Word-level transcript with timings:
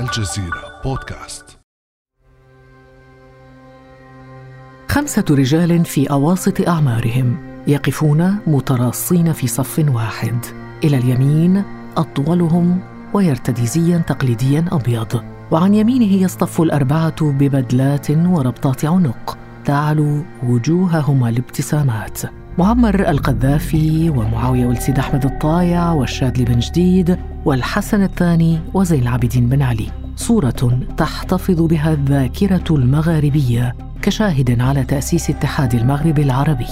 الجزيرة 0.00 0.80
بودكاست. 0.84 1.58
خمسة 4.88 5.24
رجال 5.30 5.84
في 5.84 6.10
أواسط 6.10 6.68
أعمارهم 6.68 7.36
يقفون 7.66 8.38
متراصين 8.46 9.32
في 9.32 9.46
صف 9.46 9.84
واحد. 9.88 10.36
إلى 10.84 10.96
اليمين 10.96 11.64
أطولهم 11.96 12.80
ويرتدي 13.14 13.66
زيا 13.66 13.98
تقليديا 13.98 14.64
أبيض. 14.72 15.24
وعن 15.50 15.74
يمينه 15.74 16.22
يصطف 16.22 16.60
الأربعة 16.60 17.22
ببدلات 17.22 18.10
وربطات 18.10 18.84
عنق. 18.84 19.38
تعلو 19.64 20.22
وجوههما 20.42 21.28
الابتسامات 21.28 22.20
معمر 22.58 23.08
القذافي 23.08 24.10
ومعاوية 24.10 24.66
ولد 24.66 24.78
سيد 24.78 24.98
أحمد 24.98 25.24
الطايع 25.24 25.92
والشاذلي 25.92 26.44
بن 26.44 26.58
جديد 26.58 27.18
والحسن 27.44 28.02
الثاني 28.02 28.58
وزين 28.74 29.02
العابدين 29.02 29.48
بن 29.48 29.62
علي. 29.62 29.86
صورة 30.16 30.80
تحتفظ 30.96 31.62
بها 31.62 31.92
الذاكرة 31.92 32.64
المغاربية 32.70 33.74
كشاهد 34.02 34.60
على 34.60 34.84
تأسيس 34.84 35.30
اتحاد 35.30 35.74
المغرب 35.74 36.18
العربي. 36.18 36.66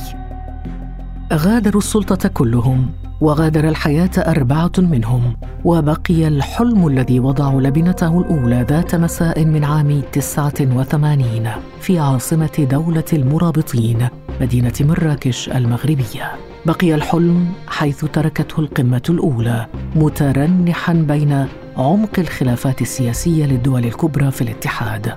غادروا 1.32 1.80
السلطة 1.80 2.28
كلهم 2.28 2.86
وغادر 3.20 3.68
الحياة 3.68 4.10
أربعة 4.18 4.72
منهم 4.78 5.36
وبقي 5.64 6.28
الحلم 6.28 6.86
الذي 6.86 7.20
وضعوا 7.20 7.60
لبنته 7.60 8.20
الأولى 8.20 8.66
ذات 8.68 8.94
مساء 8.94 9.44
من 9.44 9.64
عام 9.64 10.02
تسعة 10.12 10.54
وثمانين 10.60 11.50
في 11.80 11.98
عاصمة 11.98 12.66
دولة 12.70 13.04
المرابطين. 13.12 14.08
مدينة 14.40 14.72
مراكش 14.80 15.48
المغربية. 15.48 16.32
بقي 16.66 16.94
الحلم 16.94 17.46
حيث 17.66 18.04
تركته 18.04 18.60
القمة 18.60 19.02
الأولى 19.08 19.66
مترنحا 19.96 20.92
بين 20.92 21.46
عمق 21.76 22.18
الخلافات 22.18 22.82
السياسية 22.82 23.46
للدول 23.46 23.84
الكبرى 23.84 24.30
في 24.30 24.42
الاتحاد. 24.42 25.14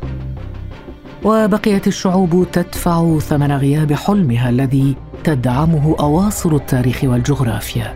وبقيت 1.23 1.87
الشعوب 1.87 2.47
تدفع 2.51 3.19
ثمن 3.19 3.51
غياب 3.51 3.93
حلمها 3.93 4.49
الذي 4.49 4.95
تدعمه 5.23 5.95
أواصر 5.99 6.55
التاريخ 6.55 7.03
والجغرافيا. 7.03 7.93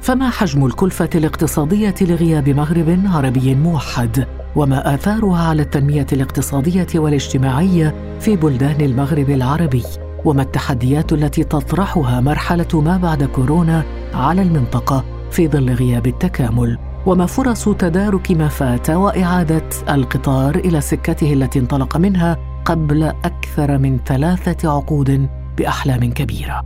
فما 0.00 0.30
حجم 0.30 0.66
الكلفة 0.66 1.10
الاقتصادية 1.14 1.94
لغياب 2.00 2.48
مغرب 2.48 3.00
عربي 3.06 3.54
موحد؟ 3.54 4.26
وما 4.58 4.94
آثارها 4.94 5.48
على 5.48 5.62
التنمية 5.62 6.06
الاقتصادية 6.12 6.86
والاجتماعية 6.94 7.94
في 8.20 8.36
بلدان 8.36 8.80
المغرب 8.80 9.30
العربي 9.30 9.82
وما 10.24 10.42
التحديات 10.42 11.12
التي 11.12 11.44
تطرحها 11.44 12.20
مرحلة 12.20 12.80
ما 12.80 12.96
بعد 12.96 13.24
كورونا 13.24 13.84
على 14.14 14.42
المنطقة 14.42 15.04
في 15.30 15.48
ظل 15.48 15.70
غياب 15.70 16.06
التكامل 16.06 16.78
وما 17.06 17.26
فرص 17.26 17.68
تدارك 17.68 18.30
ما 18.30 18.48
فات 18.48 18.90
وإعادة 18.90 19.68
القطار 19.88 20.54
إلى 20.54 20.80
سكته 20.80 21.32
التي 21.32 21.58
انطلق 21.58 21.96
منها 21.96 22.36
قبل 22.64 23.02
أكثر 23.02 23.78
من 23.78 23.98
ثلاثة 24.06 24.70
عقود 24.76 25.28
بأحلام 25.58 26.12
كبيرة. 26.12 26.62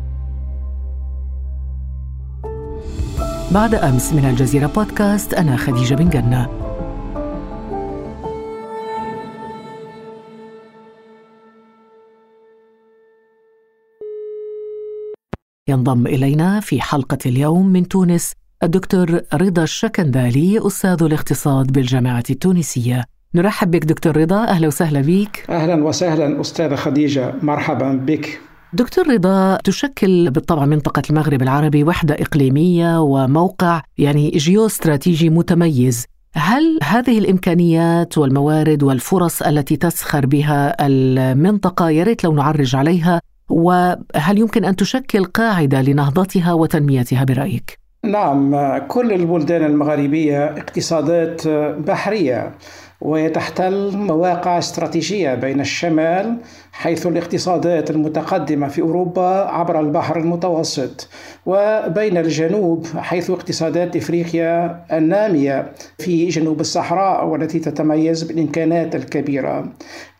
بعد 3.50 3.74
أمس 3.74 4.12
من 4.12 4.24
الجزيرة 4.24 4.66
بودكاست 4.66 5.34
أنا 5.34 5.56
خديجة 5.56 5.94
بن 5.94 6.08
جنة. 6.08 6.71
ينضم 15.72 16.06
إلينا 16.06 16.60
في 16.60 16.80
حلقة 16.80 17.18
اليوم 17.26 17.66
من 17.66 17.88
تونس 17.88 18.32
الدكتور 18.62 19.20
رضا 19.34 19.62
الشكندالي 19.62 20.66
أستاذ 20.66 21.02
الاقتصاد 21.02 21.72
بالجامعة 21.72 22.24
التونسية. 22.30 23.04
نرحب 23.34 23.70
بك 23.70 23.84
دكتور 23.84 24.16
رضا 24.16 24.44
أهلا 24.44 24.66
وسهلا 24.66 25.00
بك. 25.00 25.44
أهلا 25.50 25.84
وسهلا 25.84 26.40
أستاذة 26.40 26.74
خديجة 26.74 27.34
مرحبا 27.42 27.92
بك. 27.92 28.40
دكتور 28.72 29.08
رضا 29.08 29.56
تشكل 29.56 30.30
بالطبع 30.30 30.64
منطقة 30.64 31.02
المغرب 31.10 31.42
العربي 31.42 31.84
وحدة 31.84 32.14
إقليمية 32.14 33.00
وموقع 33.00 33.82
يعني 33.98 34.30
جيوستراتيجي 34.30 35.30
متميز. 35.30 36.06
هل 36.34 36.78
هذه 36.82 37.18
الإمكانيات 37.18 38.18
والموارد 38.18 38.82
والفرص 38.82 39.42
التي 39.42 39.76
تسخر 39.76 40.26
بها 40.26 40.86
المنطقة 40.86 41.90
يا 41.90 42.04
ريت 42.04 42.24
لو 42.24 42.32
نعرج 42.34 42.76
عليها 42.76 43.20
وهل 43.52 44.38
يمكن 44.38 44.64
أن 44.64 44.76
تشكل 44.76 45.24
قاعدة 45.24 45.82
لنهضتها 45.82 46.52
وتنميتها 46.52 47.24
برأيك؟ 47.24 47.78
نعم 48.04 48.78
كل 48.78 49.12
البلدان 49.12 49.64
المغاربية 49.64 50.44
اقتصادات 50.44 51.48
بحرية 51.78 52.54
ويتحتل 53.04 53.96
مواقع 53.96 54.58
استراتيجية 54.58 55.34
بين 55.34 55.60
الشمال 55.60 56.36
حيث 56.72 57.06
الاقتصادات 57.06 57.90
المتقدمة 57.90 58.68
في 58.68 58.82
أوروبا 58.82 59.28
عبر 59.28 59.80
البحر 59.80 60.16
المتوسط 60.16 61.08
وبين 61.46 62.16
الجنوب 62.16 62.86
حيث 62.96 63.30
اقتصادات 63.30 63.96
إفريقيا 63.96 64.84
النامية 64.92 65.72
في 65.98 66.28
جنوب 66.28 66.60
الصحراء 66.60 67.26
والتي 67.26 67.58
تتميز 67.58 68.22
بالإمكانات 68.22 68.94
الكبيرة. 68.94 69.72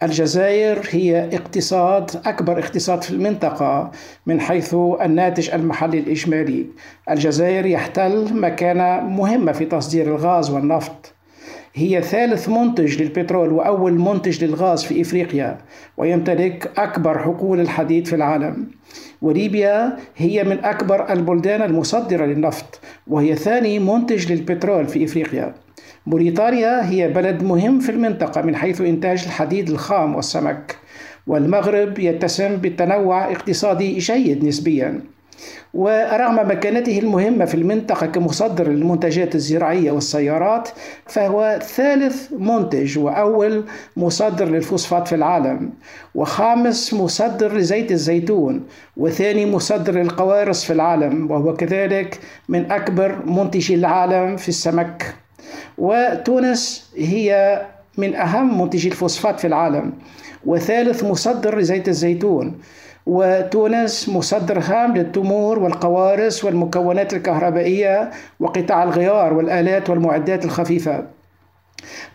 الجزائر 0.02 0.88
هي 0.90 1.28
اقتصاد 1.32 2.10
أكبر 2.26 2.58
اقتصاد 2.58 3.02
في 3.02 3.10
المنطقة 3.10 3.90
من 4.26 4.40
حيث 4.40 4.74
الناتج 4.74 5.50
المحلي 5.50 5.98
الإجمالي. 5.98 6.66
الجزائر 7.10 7.66
يحتل 7.66 8.40
مكانة 8.40 9.00
مهمة 9.00 9.52
في 9.52 9.64
تصدير 9.64 10.06
الغاز 10.06 10.50
والنفط. 10.50 11.11
هي 11.74 12.02
ثالث 12.02 12.48
منتج 12.48 13.02
للبترول 13.02 13.52
وأول 13.52 13.92
منتج 13.92 14.44
للغاز 14.44 14.84
في 14.84 15.00
إفريقيا 15.00 15.58
ويمتلك 15.96 16.70
أكبر 16.76 17.18
حقول 17.18 17.60
الحديد 17.60 18.06
في 18.06 18.16
العالم. 18.16 18.70
وليبيا 19.22 19.96
هي 20.16 20.44
من 20.44 20.64
أكبر 20.64 21.12
البلدان 21.12 21.62
المصدرة 21.62 22.24
للنفط 22.26 22.80
وهي 23.06 23.36
ثاني 23.36 23.78
منتج 23.78 24.32
للبترول 24.32 24.86
في 24.86 25.04
إفريقيا. 25.04 25.54
موريتانيا 26.06 26.90
هي 26.90 27.08
بلد 27.08 27.42
مهم 27.42 27.80
في 27.80 27.92
المنطقة 27.92 28.42
من 28.42 28.56
حيث 28.56 28.80
إنتاج 28.80 29.22
الحديد 29.26 29.70
الخام 29.70 30.14
والسمك. 30.14 30.76
والمغرب 31.26 31.98
يتسم 31.98 32.56
بالتنوع 32.56 33.32
اقتصادي 33.32 33.98
جيد 33.98 34.44
نسبيا. 34.44 35.00
ورغم 35.74 36.50
مكانته 36.50 36.98
المهمة 36.98 37.44
في 37.44 37.54
المنطقة 37.54 38.06
كمصدر 38.06 38.68
للمنتجات 38.68 39.34
الزراعية 39.34 39.90
والسيارات 39.92 40.68
فهو 41.06 41.58
ثالث 41.62 42.32
منتج 42.38 42.98
وأول 42.98 43.64
مصدر 43.96 44.44
للفوسفات 44.48 45.08
في 45.08 45.14
العالم 45.14 45.70
وخامس 46.14 46.94
مصدر 46.94 47.56
لزيت 47.56 47.90
الزيتون 47.92 48.66
وثاني 48.96 49.46
مصدر 49.46 49.94
للقوارص 49.94 50.64
في 50.64 50.72
العالم 50.72 51.30
وهو 51.30 51.54
كذلك 51.54 52.20
من 52.48 52.72
أكبر 52.72 53.26
منتجي 53.26 53.74
العالم 53.74 54.36
في 54.36 54.48
السمك. 54.48 55.14
وتونس 55.78 56.90
هي 56.96 57.60
من 57.98 58.14
أهم 58.14 58.60
منتجي 58.60 58.88
الفوسفات 58.88 59.40
في 59.40 59.46
العالم 59.46 59.92
وثالث 60.46 61.04
مصدر 61.04 61.58
لزيت 61.58 61.88
الزيتون 61.88 62.58
وتونس 63.06 64.08
مصدر 64.08 64.58
هام 64.58 64.96
للتمور 64.96 65.58
والقوارص 65.58 66.44
والمكونات 66.44 67.14
الكهربائية 67.14 68.10
وقطاع 68.40 68.82
الغيار 68.82 69.32
والآلات 69.34 69.90
والمعدات 69.90 70.44
الخفيفة. 70.44 71.06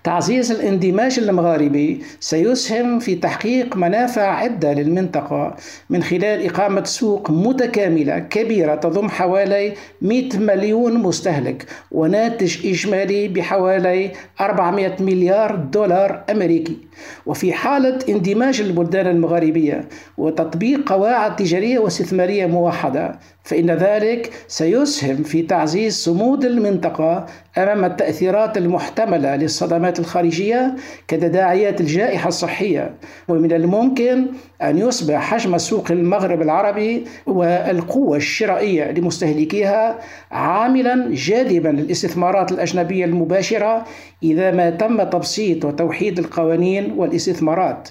تعزيز 0.04 0.52
الاندماج 0.52 1.20
المغاربي 1.20 2.04
سيسهم 2.20 3.00
في 3.00 3.16
تحقيق 3.16 3.78
منافع 3.78 4.22
عدة 4.22 4.74
للمنطقة 4.74 5.56
من 5.90 6.04
خلال 6.04 6.46
إقامة 6.46 6.84
سوق 6.84 7.32
متكاملة 7.32 8.20
كبيرة 8.20 8.76
تضم 8.76 9.10
حوالي 9.10 9.74
100 10.02 10.38
مليون 10.40 10.98
مستهلك 10.98 11.66
وناتج 11.92 12.68
إجمالي 12.68 13.28
بحوالي 13.28 14.12
400 14.42 14.96
مليار 15.00 15.56
دولار 15.56 16.24
أمريكي. 16.32 16.87
وفي 17.26 17.54
حالة 17.54 18.00
اندماج 18.10 18.62
البلدان 18.62 19.08
المغاربية 19.08 19.88
وتطبيق 20.18 20.90
قواعد 20.90 21.36
تجارية 21.36 21.80
واستثمارية 21.80 22.46
موحدة 22.46 23.20
فإن 23.44 23.72
ذلك 23.72 24.32
سيسهم 24.48 25.24
في 25.24 25.42
تعزيز 25.42 25.96
صمود 25.96 26.46
المنطقة 26.46 27.26
أمام 27.58 27.86
التأثيرات 27.86 28.58
المحتملة 28.58 29.36
للصدمات 29.36 30.00
الخارجية 30.00 30.76
كتداعيات 31.08 31.82
الجائحة 31.82 32.28
الصحية. 32.28 32.96
ومن 33.28 33.52
الممكن 33.52 34.26
أن 34.62 34.78
يصبح 34.78 35.20
حجم 35.22 35.58
سوق 35.58 35.92
المغرب 35.92 36.42
العربي 36.42 37.06
والقوة 37.28 38.18
الشرائية 38.18 38.92
لمستهلكيها 38.92 40.00
عاملا 40.32 41.08
جاذبا 41.12 41.70
للاستثمارات 41.70 42.52
الأجنبية 42.52 43.06
المباشرة 43.06 43.86
إذا 44.24 44.52
ما 44.52 44.70
تم 44.70 45.04
تبسيط 45.04 45.66
وتوحيد 45.66 46.20
القوانين 46.20 46.87
والاستثمارات 46.92 47.90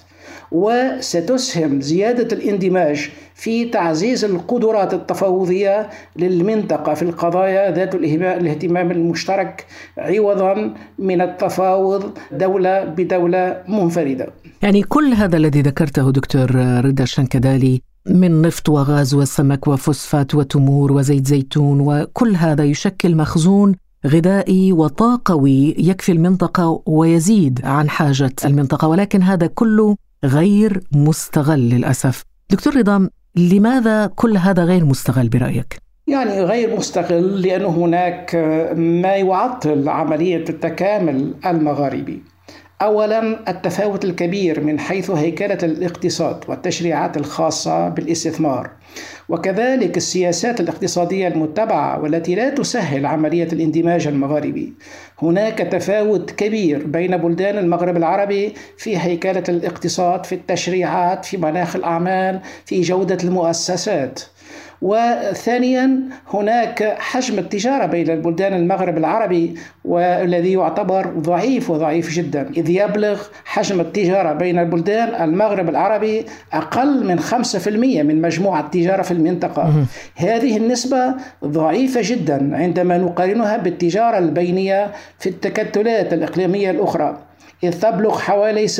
وستسهم 0.51 1.81
زيادة 1.81 2.37
الاندماج 2.37 3.09
في 3.35 3.65
تعزيز 3.65 4.25
القدرات 4.25 4.93
التفاوضية 4.93 5.89
للمنطقة 6.15 6.93
في 6.93 7.01
القضايا 7.01 7.71
ذات 7.71 7.95
الاهتمام 7.95 8.91
المشترك 8.91 9.65
عوضا 9.97 10.73
من 10.99 11.21
التفاوض 11.21 12.17
دولة 12.31 12.83
بدولة 12.83 13.63
منفردة. 13.67 14.27
يعني 14.61 14.83
كل 14.83 15.13
هذا 15.13 15.37
الذي 15.37 15.61
ذكرته 15.61 16.11
دكتور 16.11 16.55
رضا 16.55 17.03
الشنكدالي 17.03 17.81
من 18.09 18.41
نفط 18.41 18.69
وغاز 18.69 19.15
وسمك 19.15 19.67
وفوسفات 19.67 20.35
وتمور 20.35 20.91
وزيت 20.91 21.27
زيتون 21.27 21.81
وكل 21.81 22.35
هذا 22.35 22.63
يشكل 22.63 23.15
مخزون 23.15 23.75
غذائي 24.05 24.73
وطاقوي 24.73 25.75
يكفي 25.77 26.11
المنطقة 26.11 26.81
ويزيد 26.85 27.61
عن 27.63 27.89
حاجة 27.89 28.33
المنطقة 28.45 28.87
ولكن 28.87 29.21
هذا 29.21 29.47
كله 29.47 29.95
غير 30.25 30.83
مستغل 30.91 31.59
للأسف. 31.59 32.23
دكتور 32.51 32.75
رضا 32.75 33.09
لماذا 33.35 34.07
كل 34.07 34.37
هذا 34.37 34.63
غير 34.63 34.85
مستغل 34.85 35.29
برأيك؟ 35.29 35.77
يعني 36.07 36.41
غير 36.41 36.77
مستغل 36.77 37.41
لأن 37.41 37.65
هناك 37.65 38.35
ما 38.77 39.15
يعطل 39.15 39.89
عملية 39.89 40.45
التكامل 40.49 41.33
المغاربي 41.45 42.23
اولا 42.81 43.49
التفاوت 43.49 44.05
الكبير 44.05 44.59
من 44.59 44.79
حيث 44.79 45.11
هيكلة 45.11 45.57
الاقتصاد 45.63 46.43
والتشريعات 46.47 47.17
الخاصة 47.17 47.89
بالاستثمار. 47.89 48.69
وكذلك 49.29 49.97
السياسات 49.97 50.59
الاقتصادية 50.59 51.27
المتبعة 51.27 52.01
والتي 52.01 52.35
لا 52.35 52.49
تسهل 52.49 53.05
عملية 53.05 53.47
الاندماج 53.53 54.07
المغاربي. 54.07 54.73
هناك 55.21 55.57
تفاوت 55.57 56.31
كبير 56.31 56.85
بين 56.87 57.17
بلدان 57.17 57.57
المغرب 57.57 57.97
العربي 57.97 58.53
في 58.77 58.97
هيكلة 58.97 59.43
الاقتصاد 59.49 60.25
في 60.25 60.35
التشريعات 60.35 61.25
في 61.25 61.37
مناخ 61.37 61.75
الأعمال 61.75 62.39
في 62.65 62.81
جودة 62.81 63.17
المؤسسات. 63.23 64.19
وثانيا 64.81 65.99
هناك 66.33 66.95
حجم 66.99 67.39
التجارة 67.39 67.85
بين 67.85 68.09
البلدان 68.09 68.53
المغرب 68.53 68.97
العربي 68.97 69.55
والذي 69.85 70.53
يعتبر 70.53 71.07
ضعيف 71.07 71.69
وضعيف 71.69 72.09
جدا. 72.09 72.49
إذ 72.57 72.69
يبلغ 72.69 73.21
حجم 73.45 73.79
التجارة 73.79 74.33
بين 74.33 74.59
البلدان 74.59 75.29
المغرب 75.29 75.69
العربي 75.69 76.25
أقل 76.53 77.07
من 77.07 77.19
5% 77.19 77.67
من 78.03 78.21
مجموع 78.21 78.59
التجارة 78.59 79.01
في 79.01 79.11
المنطقة. 79.11 79.85
هذه 80.15 80.57
النسبة 80.57 81.15
ضعيفة 81.45 82.01
جدا 82.03 82.57
عندما 82.57 82.97
نقارنها 82.97 83.57
بالتجارة 83.57 84.17
البينية 84.17 84.91
في 85.19 85.29
التكتلات 85.29 86.13
الإقليمية 86.13 86.71
الأخرى 86.71 87.17
إذ 87.63 87.79
تبلغ 87.79 88.19
حوالي 88.19 88.67
16% 88.67 88.71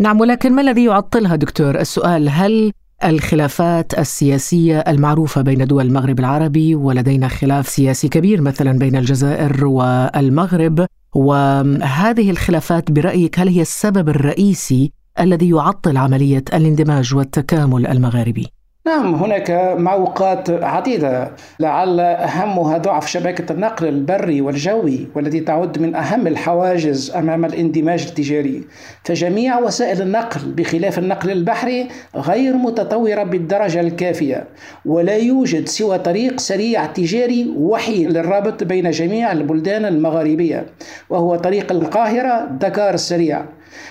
نعم 0.00 0.20
ولكن 0.20 0.52
ما 0.52 0.62
الذي 0.62 0.84
يعطلها 0.84 1.36
دكتور؟ 1.36 1.80
السؤال 1.80 2.28
هل 2.28 2.72
الخلافات 3.04 3.98
السياسية 3.98 4.78
المعروفة 4.78 5.42
بين 5.42 5.66
دول 5.66 5.86
المغرب 5.86 6.18
العربي 6.20 6.74
ولدينا 6.74 7.28
خلاف 7.28 7.68
سياسي 7.68 8.08
كبير 8.08 8.40
مثلا 8.40 8.78
بين 8.78 8.96
الجزائر 8.96 9.66
والمغرب 9.66 10.86
وهذه 11.14 12.30
الخلافات 12.30 12.90
برأيك 12.90 13.38
هل 13.38 13.48
هي 13.48 13.60
السبب 13.60 14.08
الرئيسي 14.08 14.92
الذي 15.20 15.50
يعطل 15.50 15.96
عملية 15.96 16.44
الاندماج 16.54 17.14
والتكامل 17.14 17.86
المغاربي؟ 17.86 18.55
نعم 18.86 19.14
هناك 19.14 19.50
معوقات 19.78 20.50
عديدة. 20.50 21.30
لعل 21.60 22.00
أهمها 22.00 22.78
ضعف 22.78 23.06
شبكة 23.06 23.52
النقل 23.52 23.88
البري 23.88 24.40
والجوي 24.40 25.06
والتي 25.14 25.40
تعد 25.40 25.78
من 25.78 25.94
أهم 25.94 26.26
الحواجز 26.26 27.10
أمام 27.10 27.44
الاندماج 27.44 28.06
التجاري. 28.08 28.64
فجميع 29.04 29.58
وسائل 29.58 30.02
النقل 30.02 30.40
بخلاف 30.52 30.98
النقل 30.98 31.30
البحري 31.30 31.88
غير 32.16 32.56
متطورة 32.56 33.22
بالدرجة 33.22 33.80
الكافية 33.80 34.44
ولا 34.84 35.16
يوجد 35.16 35.68
سوى 35.68 35.98
طريق 35.98 36.40
سريع 36.40 36.86
تجاري 36.86 37.54
وحيد 37.56 38.10
للرابط 38.10 38.64
بين 38.64 38.90
جميع 38.90 39.32
البلدان 39.32 39.84
المغاربية 39.84 40.66
وهو 41.10 41.36
طريق 41.36 41.72
القاهرة 41.72 42.44
دكار 42.60 42.94
السريع 42.94 43.44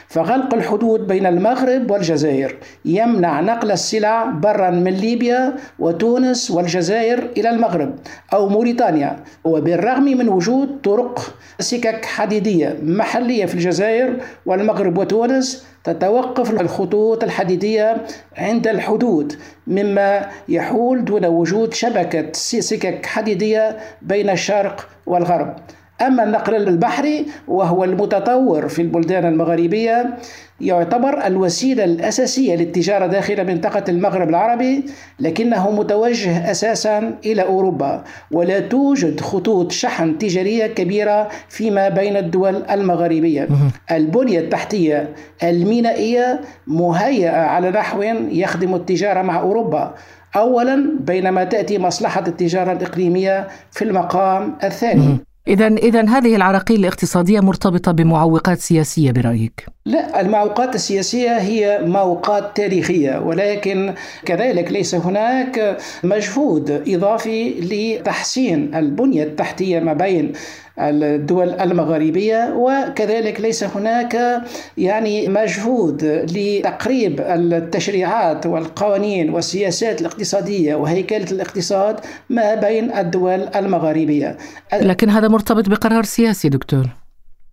فغلق 0.08 0.54
الحدود 0.54 1.08
بين 1.08 1.26
المغرب 1.26 1.92
والجزائر. 1.92 2.56
يمنع 2.86 3.42
نقل 3.42 3.72
السلع 3.72 4.26
برا 4.26 4.70
من 4.70 4.94
ليبيا 4.94 5.56
وتونس 5.80 6.52
والجزائر 6.52 7.30
إلى 7.38 7.50
المغرب 7.50 7.96
أو 8.34 8.50
موريتانيا. 8.50 9.20
وبالرغم 9.44 10.04
من 10.04 10.30
وجود 10.30 10.82
طرق 10.84 11.34
سكك 11.60 12.06
حديدية 12.06 12.78
محلية 12.84 13.46
في 13.46 13.56
الجزائر 13.56 14.18
والمغرب 14.46 14.98
وتونس 14.98 15.66
تتوقف 15.84 16.62
الخطوط 16.62 17.24
الحديدية 17.24 18.06
عند 18.38 18.68
الحدود 18.68 19.34
مما 19.68 20.30
يحول 20.50 21.06
دون 21.06 21.26
وجود 21.26 21.74
شبكة 21.74 22.32
سكك 22.34 23.06
حديدية 23.06 23.78
بين 24.02 24.30
الشرق 24.30 24.88
والغرب. 25.06 25.56
أما 26.01 26.24
النقل 26.24 26.56
البحري 26.56 27.25
وهو 27.47 27.83
المتطور 27.83 28.68
في 28.68 28.81
البلدان 28.81 29.25
المغاربية 29.25 30.18
يعتبر 30.62 31.27
الوسيلة 31.27 31.83
الأساسية 31.83 32.56
للتجارة 32.56 33.07
داخل 33.07 33.47
منطقة 33.47 33.83
المغرب 33.89 34.30
العربي 34.30 34.86
لكنه 35.19 35.71
متوجه 35.71 36.51
أساسا 36.51 37.15
إلى 37.25 37.42
أوروبا 37.42 38.03
ولا 38.31 38.59
توجد 38.59 39.19
خطوط 39.19 39.71
شحن 39.71 40.18
تجارية 40.18 40.68
كبيرة 40.68 41.30
فيما 41.50 41.89
بين 41.89 42.18
الدول 42.18 42.63
المغاربية 42.71 43.48
البنية 43.91 44.39
التحتية 44.39 45.09
المينائية 45.44 46.41
مهيئة 46.68 47.30
على 47.38 47.71
نحو 47.71 48.01
يخدم 48.31 48.75
التجارة 48.75 49.21
مع 49.21 49.39
أوروبا. 49.39 49.94
أولا 50.36 50.89
بينما 51.00 51.44
تأتي 51.44 51.77
مصلحة 51.80 52.24
التجارة 52.27 52.71
الإقليمية 52.71 53.48
في 53.71 53.81
المقام 53.83 54.57
الثاني. 54.63 55.25
إذا 55.47 55.68
إذا 55.68 56.09
هذه 56.09 56.36
العراقيل 56.36 56.80
الاقتصادية 56.80 57.39
مرتبطة 57.39 57.92
بمعوقات 57.92 58.59
سياسية 58.59 59.12
برأيك؟ 59.12 59.65
لا 59.86 60.21
المعوقات 60.21 60.75
السياسية 60.75 61.38
هي 61.38 61.80
معوقات 61.86 62.57
تاريخية 62.57 63.19
ولكن 63.19 63.94
كذلك 64.25 64.71
ليس 64.71 64.95
هناك 64.95 65.77
مجهود 66.03 66.83
إضافي 66.88 67.50
لتحسين 67.50 68.75
البنية 68.75 69.24
التحتية 69.24 69.80
ما 69.80 69.94
بين 69.94 70.33
الدول 70.80 71.50
المغاربية 71.50 72.54
وكذلك 72.57 73.42
ليس 73.42 73.63
هناك 73.63 74.42
يعني 74.77 75.27
مجهود 75.27 76.04
لتقريب 76.04 77.22
التشريعات 77.22 78.45
والقوانين 78.45 79.30
والسياسات 79.30 80.01
الاقتصادية 80.01 80.75
وهيكلة 80.75 81.31
الاقتصاد 81.31 82.00
ما 82.30 82.56
بين 82.56 82.98
الدول 82.98 83.50
المغاربية 83.56 84.38
لكن 84.74 85.10
هذا 85.10 85.27
مرتبط 85.27 85.69
بقرار 85.69 86.04
سياسي 86.04 86.50
دكتور. 86.50 87.05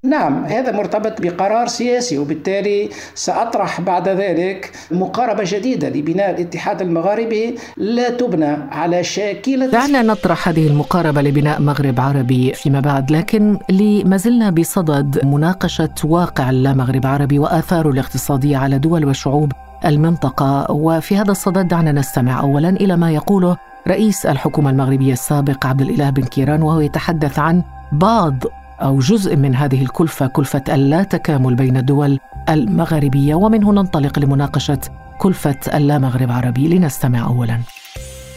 نعم 0.05 0.45
هذا 0.45 0.73
مرتبط 0.73 1.23
بقرار 1.23 1.67
سياسي 1.67 2.19
وبالتالي 2.19 2.91
سأطرح 3.15 3.81
بعد 3.81 4.09
ذلك 4.09 4.73
مقاربة 4.91 5.45
جديدة 5.47 5.89
لبناء 5.89 6.31
الاتحاد 6.31 6.83
المغاربي 6.83 7.55
لا 7.77 8.11
تبنى 8.11 8.57
على 8.71 9.05
شاكلة 9.05 9.67
دعنا 9.67 10.03
نطرح 10.03 10.49
هذه 10.49 10.67
المقاربة 10.67 11.23
لبناء 11.23 11.61
مغرب 11.61 12.01
عربي 12.01 12.53
فيما 12.53 12.81
بعد 12.81 13.11
لكن 13.11 13.59
لما 13.71 14.17
زلنا 14.17 14.51
بصدد 14.51 15.27
مناقشة 15.27 15.95
واقع 16.05 16.51
اللامغرب 16.51 17.07
عربي 17.07 17.39
وآثاره 17.39 17.91
الاقتصادية 17.91 18.57
على 18.57 18.79
دول 18.79 19.05
وشعوب 19.05 19.53
المنطقة. 19.85 20.71
وفي 20.71 21.17
هذا 21.17 21.31
الصدد 21.31 21.69
دعنا 21.69 21.93
نستمع 21.93 22.41
أولا 22.41 22.69
إلى 22.69 22.97
ما 22.97 23.11
يقوله 23.11 23.57
رئيس 23.89 24.27
الحكومة 24.27 24.71
المغربية 24.71 25.13
السابق 25.13 25.67
عبد 25.67 25.81
الإله 25.81 26.11
بن 26.11 26.23
كيران 26.23 26.63
وهو 26.63 26.81
يتحدث 26.81 27.39
عن 27.39 27.63
بعض 27.93 28.45
أو 28.83 28.99
جزء 28.99 29.37
من 29.37 29.55
هذه 29.55 29.83
الكلفة 29.83 30.27
كلفة 30.27 30.63
اللا 30.69 31.03
تكامل 31.03 31.55
بين 31.55 31.77
الدول 31.77 32.19
المغاربية 32.49 33.35
ومنه 33.35 33.73
ننطلق 33.73 34.19
لمناقشة 34.19 34.81
كلفة 35.19 35.59
اللا 35.75 35.99
مغرب 35.99 36.33
عربي. 36.33 36.69
لنستمع 36.69 37.27
أولا. 37.29 37.61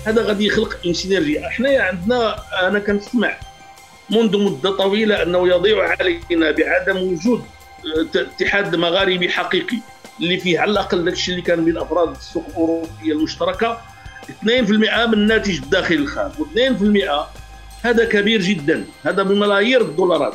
هذا 0.06 0.22
غادي 0.22 0.46
يخلق 0.46 0.92
سينرجي 0.92 1.48
إحنا 1.48 1.70
عندنا 1.80 2.36
أنا 2.68 2.80
كنسمع 2.80 3.38
منذ 4.10 4.38
مدة 4.38 4.78
طويلة 4.78 5.24
أنه 5.24 5.48
يضيع 5.48 5.90
علينا 5.90 6.52
بعدم 6.52 6.98
وجود 6.98 7.44
آه، 8.16 8.20
اتحاد 8.22 8.76
مغاربي 8.76 9.30
حقيقي 9.30 9.78
اللي 10.20 10.38
فيه 10.38 10.60
على 10.60 10.72
الأقل 10.72 11.06
داك 11.06 11.14
الشيء 11.14 11.34
اللي 11.34 11.46
كان 11.46 11.66
بين 11.66 11.78
أفراد 11.78 12.10
السوق 12.10 12.46
الأوروبية 12.50 13.14
المشتركة. 13.14 13.82
2% 14.30 15.08
من 15.08 15.14
الناتج 15.14 15.58
الداخلي 15.58 15.98
الخام 15.98 16.32
و2% 16.32 17.10
هذا 17.86 18.06
كبير 18.06 18.42
جدا. 18.42 18.84
هذا 19.04 19.24
بملايير 19.24 19.82
الدولارات. 19.82 20.34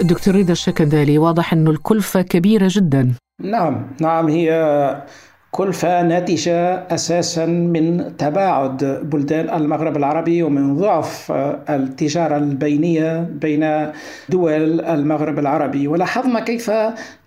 دكتور 0.00 0.34
رضا 0.34 0.52
الشكندالي 0.52 1.18
واضح 1.18 1.52
أن 1.52 1.68
الكلفة 1.68 2.22
كبيرة 2.22 2.66
جدا. 2.70 3.12
نعم 3.40 3.86
نعم 4.00 4.28
هي 4.28 5.02
كلفة 5.50 6.02
ناتجة 6.02 6.74
أساسا 6.74 7.46
من 7.46 8.16
تباعد 8.16 8.84
بلدان 9.02 9.62
المغرب 9.62 9.96
العربي 9.96 10.42
ومن 10.42 10.76
ضعف 10.76 11.32
التجارة 11.70 12.36
البينية 12.36 13.20
بين 13.20 13.92
دول 14.28 14.80
المغرب 14.80 15.38
العربي. 15.38 15.88
ولاحظنا 15.88 16.40
كيف 16.40 16.70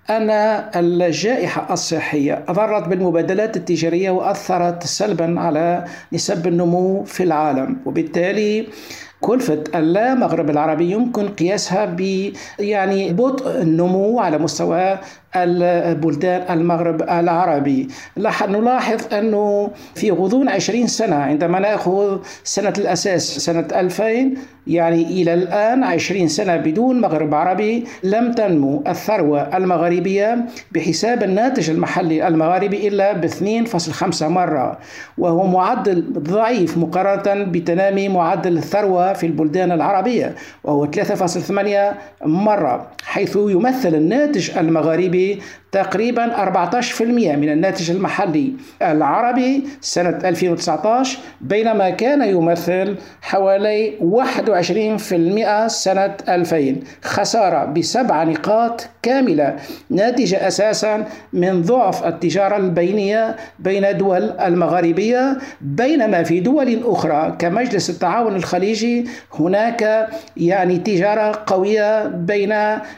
أن 0.10 0.29
الجائحة 0.75 1.74
الصحية 1.74 2.45
أضرت 2.48 2.88
بالمبادلات 2.88 3.57
التجارية 3.57 4.10
وأثرت 4.10 4.84
سلبا 4.84 5.39
على 5.39 5.86
نسب 6.13 6.48
النمو 6.48 7.03
في 7.03 7.24
العالم. 7.24 7.77
وبالتالي 7.86 8.67
كلفة 9.22 9.63
المغرب 9.75 10.50
العربي 10.50 10.91
يمكن 10.91 11.27
قياسها 11.27 11.86
ب 11.86 12.31
يعني 12.60 13.13
بطء 13.13 13.62
النمو 13.62 14.19
على 14.19 14.38
مستوى 14.38 14.98
البلدان 15.36 16.57
المغرب 16.60 17.01
العربي. 17.01 17.88
نلاحظ 18.48 19.13
أنه 19.13 19.69
في 19.95 20.12
غضون 20.12 20.50
20 20.50 20.88
سنة 20.88 21.15
عندما 21.15 21.60
نأخذ 21.60 22.17
سنة 22.43 22.74
الأساس 22.77 23.38
سنة 23.38 23.67
2000 23.75 24.34
يعني 24.67 25.03
إلى 25.03 25.34
الآن 25.34 25.84
20 25.84 26.27
سنة 26.27 26.55
بدون 26.55 27.01
مغرب 27.01 27.34
عربي 27.34 27.86
لم 28.03 28.31
تنمو 28.31 28.84
الثروة 28.88 29.57
المغاربية 29.57 30.45
بحساب 30.72 31.24
الناتج 31.24 31.69
المحلي 31.69 32.27
المغاربي 32.27 32.88
إلا 32.88 33.13
ب 33.13 33.27
2.5 33.27 34.24
مرة 34.24 34.77
وهو 35.17 35.48
معدل 35.48 36.05
ضعيف 36.13 36.77
مقارنة 36.77 37.43
بتنامي 37.43 38.10
معدل 38.10 38.57
الثروة 38.57 39.04
في 39.13 39.25
البلدان 39.25 39.71
العربية 39.71 40.35
وهو 40.63 40.88
3.8 40.91 41.55
مرة 42.25 42.88
حيث 43.03 43.35
يمثل 43.35 43.95
الناتج 43.95 44.57
المغاربي 44.57 45.39
تقريبا 45.75 46.45
14% 47.01 47.01
من 47.01 47.50
الناتج 47.50 47.91
المحلي 47.91 48.53
العربي 48.81 49.63
سنة 49.81 50.09
2019 50.09 51.17
بينما 51.41 51.89
كان 51.89 52.21
يمثل 52.21 52.95
حوالي 53.21 53.93
21% 55.65 55.67
سنة 55.67 56.17
2000 56.29 56.75
خسارة 57.03 57.65
بسبع 57.65 58.24
نقاط 58.24 58.88
كاملة 59.01 59.55
ناتجة 59.89 60.47
أساسا 60.47 61.05
من 61.33 61.62
ضعف 61.62 62.07
التجارة 62.07 62.57
البينية 62.57 63.35
بين 63.59 63.85
الدول 63.85 64.31
المغاربية 64.39 65.38
بينما 65.62 66.24
في 66.24 66.39
دول 66.39 66.81
أخرى 66.85 67.35
كمجلس 67.39 67.89
التعاون 67.89 68.35
الخليجي 68.35 68.94
هناك 69.39 70.09
يعني 70.37 70.77
تجارة 70.77 71.43
قوية 71.47 72.07
بين 72.07 72.53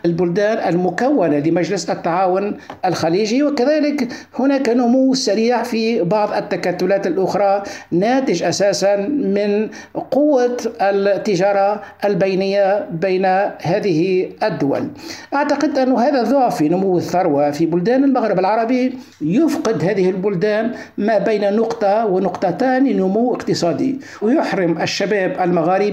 البلدان 0.06 0.58
المكونة 0.70 1.38
لمجلس 1.40 1.90
التعاون 1.90 2.58
الخليجي 2.86 3.44
وكذلك 3.44 4.08
هناك 4.40 4.70
نمو 4.70 5.14
سريع 5.14 5.64
في 5.64 6.02
بعض 6.04 6.34
التكتلات 6.34 7.08
الأخرى 7.08 7.64
ناتج 7.92 8.44
أساسا 8.44 8.96
من 9.08 9.70
قوة 10.12 10.58
التجارة 10.82 11.82
البينية 12.06 12.88
بين 12.92 13.26
هذه 13.62 14.30
الدول. 14.44 14.88
أعتقد 15.34 15.78
أن 15.78 15.92
هذا 15.96 16.22
الضعف 16.22 16.58
في 16.58 16.70
نمو 16.70 16.98
الثروة 16.98 17.52
في 17.52 17.66
بلدان 17.66 18.04
المغرب 18.04 18.40
العربي 18.40 18.98
يفقد 19.22 19.84
هذه 19.84 20.10
البلدان 20.10 20.72
ما 20.98 21.18
بين 21.18 21.54
نقطة 21.56 22.06
ونقطتان 22.06 22.98
نمو 22.98 23.34
اقتصادي 23.36 24.00
ويحرم 24.22 24.82
الشباب 24.82 25.36
المغاربي 25.42 25.87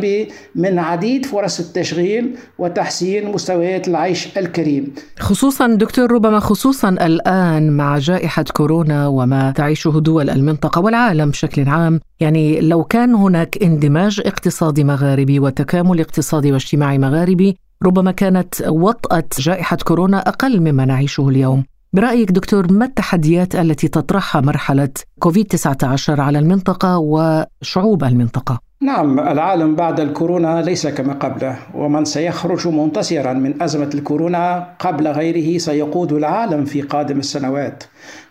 من 0.54 0.78
عديد 0.78 1.26
فرص 1.26 1.60
التشغيل 1.60 2.36
وتحسين 2.58 3.32
مستويات 3.32 3.88
العيش 3.88 4.38
الكريم 4.38 4.94
خصوصا 5.18 5.66
دكتور 5.66 6.12
ربما 6.12 6.40
خصوصا 6.40 6.88
الآن 6.88 7.70
مع 7.76 7.98
جائحة 7.98 8.44
كورونا 8.56 9.06
وما 9.06 9.50
تعيشه 9.50 9.90
دول 9.90 10.30
المنطقة 10.30 10.80
والعالم 10.80 11.30
بشكل 11.30 11.68
عام 11.68 12.00
يعني 12.20 12.60
لو 12.60 12.84
كان 12.84 13.14
هناك 13.14 13.62
اندماج 13.62 14.20
اقتصادي 14.26 14.84
مغاربي 14.84 15.40
وتكامل 15.40 16.00
اقتصادي 16.00 16.52
واجتماعي 16.52 16.98
مغاربي 16.98 17.56
ربما 17.82 18.10
كانت 18.10 18.54
وطأة 18.68 19.24
جائحة 19.38 19.76
كورونا 19.76 20.18
أقل 20.18 20.60
مما 20.60 20.84
نعيشه 20.84 21.28
اليوم 21.28 21.64
برأيك 21.92 22.30
دكتور 22.30 22.72
ما 22.72 22.84
التحديات 22.84 23.56
التي 23.56 23.88
تطرحها 23.88 24.40
مرحلة 24.40 24.88
كوفيد 25.18 25.46
19 25.46 26.20
على 26.20 26.38
المنطقة 26.38 26.98
وشعوب 26.98 28.04
المنطقة؟ 28.04 28.58
نعم 28.84 29.20
العالم 29.20 29.74
بعد 29.76 30.00
الكورونا 30.00 30.62
ليس 30.62 30.86
كما 30.86 31.12
قبله 31.12 31.56
ومن 31.74 32.04
سيخرج 32.04 32.68
منتصرا 32.68 33.32
من 33.32 33.62
أزمة 33.62 33.90
الكورونا 33.94 34.68
قبل 34.78 35.08
غيره 35.08 35.58
سيقود 35.58 36.12
العالم 36.12 36.64
في 36.64 36.82
قادم 36.82 37.18
السنوات. 37.18 37.84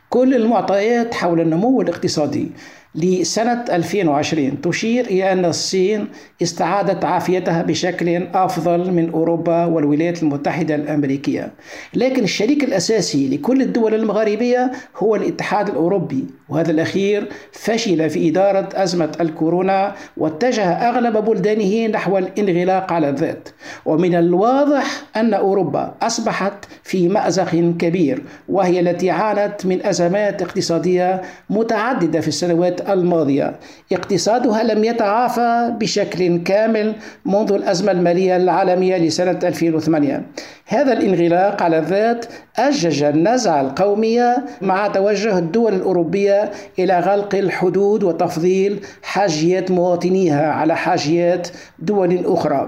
كل 0.10 0.36
المعطيات 0.36 1.14
حول 1.14 1.40
النمو 1.42 1.82
الاقتصادي 1.82 2.52
لسنة 2.96 3.66
2020 3.70 4.62
تشير 4.62 5.06
إلى 5.06 5.32
أن 5.32 5.46
الصين 5.46 6.08
استعادت 6.42 7.06
عافيتها 7.06 7.62
بشكل 7.62 8.28
أفضل 8.34 8.92
من 8.92 9.10
أوروبا 9.10 9.66
والولايات 9.66 10.24
المتحدة 10.24 10.76
الأمريكية. 10.76 11.52
لكن 11.94 12.24
الشريك 12.24 12.64
الأساسي 12.64 13.30
لكل 13.30 13.62
الدول 13.62 13.94
المغاربية 13.94 14.72
هو 14.98 15.16
الاتحاد 15.16 15.70
الأوروبي 15.70 16.26
وهذا 16.50 16.72
الأخير 16.72 17.28
فشل 17.52 18.10
في 18.10 18.30
إدارة 18.30 18.70
أزمة 18.76 19.12
الكورونا 19.22 19.96
واتجه 20.18 20.66
أغلب 20.66 21.18
بلدانه 21.18 21.88
نحو 21.88 22.18
الانغلاق 22.18 22.94
على 22.94 23.10
الذات. 23.10 23.50
ومن 23.86 24.16
الواضح 24.16 24.86
أن 25.16 25.34
أوروبا 25.34 25.94
أصبحت 26.02 26.54
في 26.84 27.08
مأزق 27.08 27.56
كبير 27.80 28.24
وهي 28.50 28.80
التي 28.80 29.10
عانت 29.10 29.66
من 29.66 29.86
أزمات 29.86 30.42
اقتصادية 30.42 31.22
متعددة 31.50 32.22
في 32.22 32.28
السنوات 32.28 32.90
الماضية. 32.90 33.56
اقتصادها 33.92 34.64
لم 34.64 34.84
يتعافى 34.84 35.74
بشكل 35.80 36.44
كامل 36.44 36.96
منذ 37.26 37.54
الأزمة 37.54 37.92
المالية 37.92 38.36
العالمية 38.36 38.98
لسنة 38.98 39.40
2008 39.44 40.24
هذا 40.68 40.94
الانغلاق 40.94 41.64
على 41.64 41.80
الذات 41.80 42.26
أجج 42.58 43.04
النزعة 43.04 43.62
القومية 43.62 44.46
مع 44.62 44.88
توجه 44.88 45.38
الدول 45.38 45.74
الأوروبية 45.74 46.43
إلى 46.80 47.00
غلق 47.00 47.36
الحدود 47.36 48.04
وتفضيل 48.04 48.80
حاجيات 49.04 49.72
مواطنيها 49.72 50.52
على 50.52 50.76
حاجيات 50.76 51.48
دول 51.80 52.24
أخرى 52.26 52.68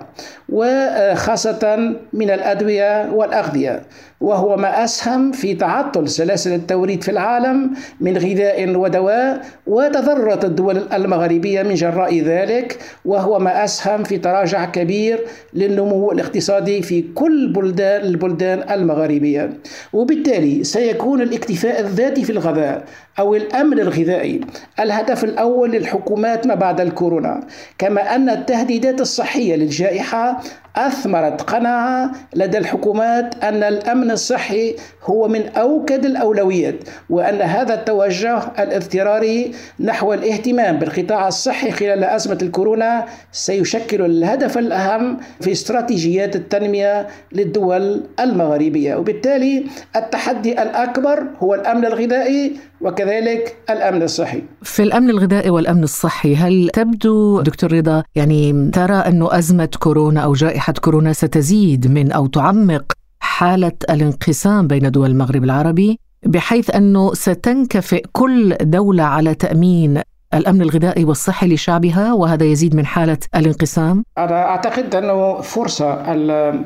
وخاصة 0.49 1.77
من 2.13 2.29
الأدوية 2.31 3.11
والأغذية. 3.11 3.81
وهو 4.21 4.57
ما 4.57 4.83
أسهم 4.83 5.31
في 5.31 5.55
تعطل 5.55 6.09
سلاسل 6.09 6.53
التوريد 6.53 7.03
في 7.03 7.11
العالم 7.11 7.71
من 8.01 8.17
غذاء 8.17 8.75
ودواء 8.75 9.41
وتضررت 9.67 10.45
الدول 10.45 10.77
المغاربية 10.93 11.63
من 11.63 11.73
جراء 11.73 12.19
ذلك 12.19 12.79
وهو 13.05 13.39
ما 13.39 13.63
أسهم 13.63 14.03
في 14.03 14.17
تراجع 14.17 14.65
كبير 14.65 15.19
للنمو 15.53 16.11
الاقتصادي 16.11 16.81
في 16.81 17.01
كل 17.01 17.53
بلدان 17.53 18.01
البلدان 18.01 18.71
المغاربية 18.71 19.49
وبالتالي 19.93 20.63
سيكون 20.63 21.21
الاكتفاء 21.21 21.79
الذاتي 21.79 22.23
في 22.23 22.31
الغذاء 22.31 22.83
أو 23.19 23.35
الأمن 23.35 23.79
الغذائي 23.79 24.41
الهدف 24.79 25.23
الأول 25.23 25.71
للحكومات 25.71 26.47
ما 26.47 26.55
بعد 26.55 26.81
الكورونا 26.81 27.47
كما 27.77 28.15
أن 28.15 28.29
التهديدات 28.29 29.01
الصحية 29.01 29.55
للجائحة 29.55 30.41
أثمرت 30.75 31.41
قناعة 31.41 32.11
لدى 32.35 32.57
الحكومات 32.57 33.43
أن 33.43 33.63
الأمن 33.63 34.11
الصحي 34.11 34.75
هو 35.03 35.27
من 35.27 35.47
أوكد 35.47 36.05
الأولويات 36.05 36.75
وأن 37.09 37.41
هذا 37.41 37.73
التوجه 37.73 38.39
الاضطراري 38.59 39.51
نحو 39.79 40.13
الاهتمام 40.13 40.79
بالقطاع 40.79 41.27
الصحي 41.27 41.71
خلال 41.71 42.03
أزمة 42.03 42.37
الكورونا 42.41 43.05
سيشكل 43.31 44.05
الهدف 44.05 44.57
الأهم 44.57 45.17
في 45.41 45.51
استراتيجيات 45.51 46.35
التنمية 46.35 47.07
للدول 47.31 48.03
المغاربية. 48.19 48.95
وبالتالي 48.95 49.65
التحدي 49.95 50.61
الأكبر 50.61 51.23
هو 51.39 51.53
الأمن 51.53 51.85
الغذائي 51.85 52.53
وكذلك 52.81 53.57
الأمن 53.69 54.01
الصحي. 54.03 54.43
في 54.63 54.83
الأمن 54.83 55.09
الغذائي 55.09 55.49
والأمن 55.49 55.83
الصحي 55.83 56.35
هل 56.35 56.69
تبدو 56.73 57.41
دكتور 57.41 57.73
رضا 57.73 58.03
يعني 58.15 58.69
ترى 58.73 58.93
انه 58.95 59.37
أزمة 59.37 59.69
كورونا 59.79 60.21
أو 60.21 60.33
جائحة 60.33 60.73
كورونا 60.73 61.13
ستزيد 61.13 61.87
من 61.87 62.11
أو 62.11 62.27
تعمق 62.27 62.93
حالة 63.19 63.71
الانقسام 63.89 64.67
بين 64.67 64.91
دول 64.91 65.09
المغرب 65.09 65.43
العربي 65.43 65.99
بحيث 66.25 66.75
أنه 66.75 67.13
ستنكفئ 67.13 68.05
كل 68.11 68.55
دولة 68.61 69.03
على 69.03 69.35
تأمين 69.35 70.01
الأمن 70.33 70.61
الغذائي 70.61 71.05
والصحي 71.05 71.47
لشعبها 71.47 72.13
وهذا 72.13 72.43
يزيد 72.45 72.75
من 72.75 72.85
حالة 72.85 73.17
الانقسام؟ 73.35 74.03
أنا 74.17 74.45
أعتقد 74.45 74.95
أنه 74.95 75.41
فرصة 75.41 75.95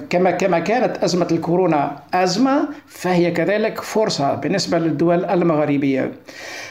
كما 0.09 0.31
كما 0.31 0.59
كانت 0.59 0.97
أزمة 1.03 1.27
الكورونا 1.31 1.99
أزمة 2.13 2.69
فهي 2.87 3.31
كذلك 3.31 3.81
فرصة 3.81 4.35
بالنسبة 4.35 4.79
للدول 4.79 5.25
المغاربيه. 5.25 6.11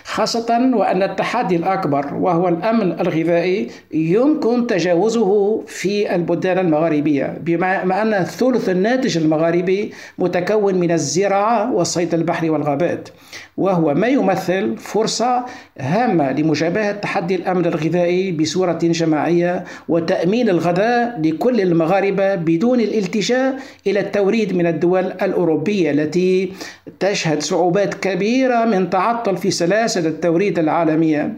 خاصة 0.04 0.71
وأن 0.75 1.02
التحدي 1.02 1.57
الأكبر 1.57 2.14
وهو 2.14 2.49
الأمن 2.49 3.00
الغذائي 3.00 3.71
يمكن 3.92 4.66
تجاوزه 4.66 5.62
في 5.66 6.14
البلدان 6.14 6.59
المغاربية 6.59 7.38
بما 7.40 8.02
أن 8.02 8.25
ثلث 8.25 8.68
الناتج 8.68 9.18
المغاربي 9.18 9.92
متكون 10.18 10.75
من 10.75 10.90
الزراعة 10.90 11.73
والصيد 11.73 12.14
البحري 12.14 12.50
والغابات 12.50 13.09
وهو 13.57 13.95
ما 13.95 14.07
يمثل 14.07 14.76
فرصة 14.76 15.45
هامة 15.78 16.33
لمجابهة 16.33 16.77
مواجهة 16.78 16.92
تحدي 16.92 17.35
الأمن 17.35 17.66
الغذائي 17.66 18.32
بصورة 18.32 18.78
جماعية 18.82 19.64
وتأمين 19.88 20.49
الغذاء 20.49 21.20
لكل 21.25 21.61
المغاربة 21.61 22.35
بدون 22.35 22.80
الالتجاء 22.80 23.58
إلى 23.87 24.00
التوريد 24.00 24.56
من 24.56 24.66
الدول 24.66 25.04
الأوروبية 25.23 25.90
التي 25.90 26.52
تشهد 27.00 27.42
صعوبات 27.42 27.94
كبيرة 27.94 28.64
من 28.64 28.90
تعطل 28.90 29.37
في 29.37 29.50
سلاسل 29.50 30.06
التوريد 30.06 30.58
العالمية. 30.58 31.32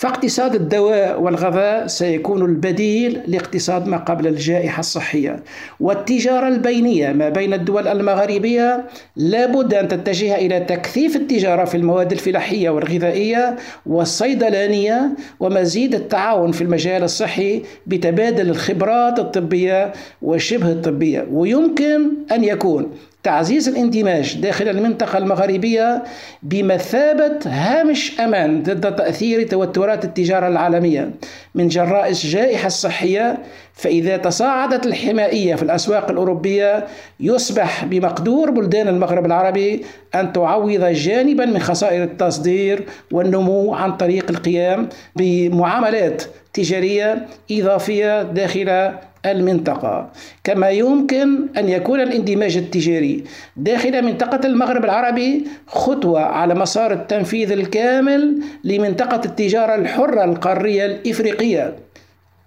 فاقتصاد 0.00 0.54
الدواء 0.54 1.20
والغذاء 1.20 1.86
سيكون 1.86 2.44
البديل 2.44 3.20
لاقتصاد 3.26 3.86
ما 3.86 3.96
قبل 3.96 4.26
الجائحة 4.26 4.80
الصحية. 4.80 5.42
والتجارة 5.80 6.48
البينية 6.48 7.12
ما 7.12 7.28
بين 7.28 7.54
الدول 7.54 7.88
المغاربية 7.88 8.84
لابد 9.16 9.74
أن 9.74 9.88
تتجه 9.88 10.34
إلى 10.34 10.60
تكثيف 10.60 11.16
التجارة 11.16 11.64
في 11.64 11.76
المواد 11.76 12.12
الفلاحية 12.12 12.70
والغذائية 12.70 13.56
والصيدلانية 13.86 15.10
ومزيد 15.40 15.94
التعاون 15.94 16.52
في 16.52 16.62
المجال 16.62 17.02
الصحي 17.02 17.62
بتبادل 17.86 18.50
الخبرات 18.50 19.18
الطبية 19.18 19.92
وشبه 20.22 20.72
الطبية. 20.72 21.26
ويمكن 21.32 22.10
أن 22.32 22.44
يكون 22.44 22.90
تعزيز 23.22 23.68
الاندماج 23.68 24.40
داخل 24.40 24.68
المنطقة 24.68 25.18
المغاربية 25.18 26.02
بمثابة 26.42 27.38
هامش 27.46 28.20
أمان 28.20 28.62
ضد 28.62 28.96
تأثير 28.96 29.46
توترات 29.48 30.04
التجارة 30.04 30.48
العالمية. 30.48 31.10
من 31.54 31.68
جراء 31.68 32.08
الجائحة 32.08 32.66
الصحية 32.66 33.38
فإذا 33.74 34.16
تصاعدت 34.16 34.86
الحمائية 34.86 35.54
في 35.54 35.62
الأسواق 35.62 36.10
الأوروبية 36.10 36.86
يصبح 37.20 37.84
بمقدور 37.84 38.50
بلدان 38.50 38.88
المغرب 38.88 39.26
العربي 39.26 39.84
أن 40.14 40.32
تعوض 40.32 40.84
جانبا 40.84 41.44
من 41.46 41.58
خسائر 41.58 42.02
التصدير 42.02 42.86
والنمو 43.12 43.74
عن 43.74 43.96
طريق 43.96 44.30
القيام 44.30 44.88
بمعاملات 45.16 46.22
تجارية 46.52 47.26
إضافية 47.50 48.22
داخل 48.22 48.92
المنطقة. 49.26 50.10
كما 50.44 50.70
يمكن 50.70 51.46
أن 51.58 51.68
يكون 51.68 52.00
الاندماج 52.00 52.56
التجاري 52.56 53.24
داخل 53.56 54.04
منطقة 54.04 54.46
المغرب 54.46 54.84
العربي 54.84 55.46
خطوة 55.66 56.20
على 56.20 56.54
مسار 56.54 56.92
التنفيذ 56.92 57.52
الكامل 57.52 58.42
لمنطقة 58.64 59.20
التجارة 59.24 59.74
الحرة 59.74 60.24
القارية 60.24 60.86
الإفريقية. 60.86 61.76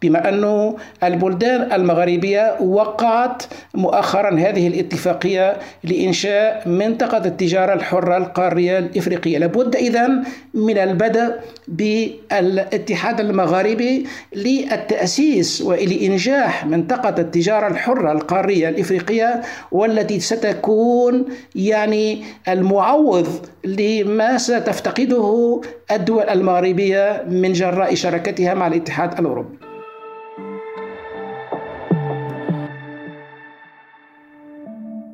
بما 0.03 0.29
أن 0.29 0.73
البلدان 1.03 1.71
المغاربية 1.71 2.55
وقعت 2.61 3.43
مؤخرا 3.73 4.39
هذه 4.39 4.67
الاتفاقية 4.67 5.57
لإنشاء 5.83 6.69
منطقة 6.69 7.17
التجارة 7.25 7.73
الحرة 7.73 8.17
القارية 8.17 8.77
الإفريقية. 8.77 9.37
لابد 9.37 9.75
إذا 9.75 10.09
من 10.53 10.77
البدء 10.77 11.35
بالاتحاد 11.67 13.19
المغاربي 13.19 14.07
للتأسيس 14.35 15.61
ولإنجاح 15.61 16.65
منطقة 16.65 17.15
التجارة 17.21 17.67
الحرة 17.67 18.11
القارية 18.11 18.69
الإفريقية 18.69 19.41
والتي 19.71 20.19
ستكون 20.19 21.25
يعني 21.55 22.23
المعوض 22.47 23.27
لما 23.63 24.37
ستفتقده 24.37 25.61
الدول 25.91 26.29
المغربية 26.29 27.23
من 27.29 27.53
جراء 27.53 27.95
شراكتها 27.95 28.53
مع 28.53 28.67
الاتحاد 28.67 29.19
الأوروبي. 29.19 29.72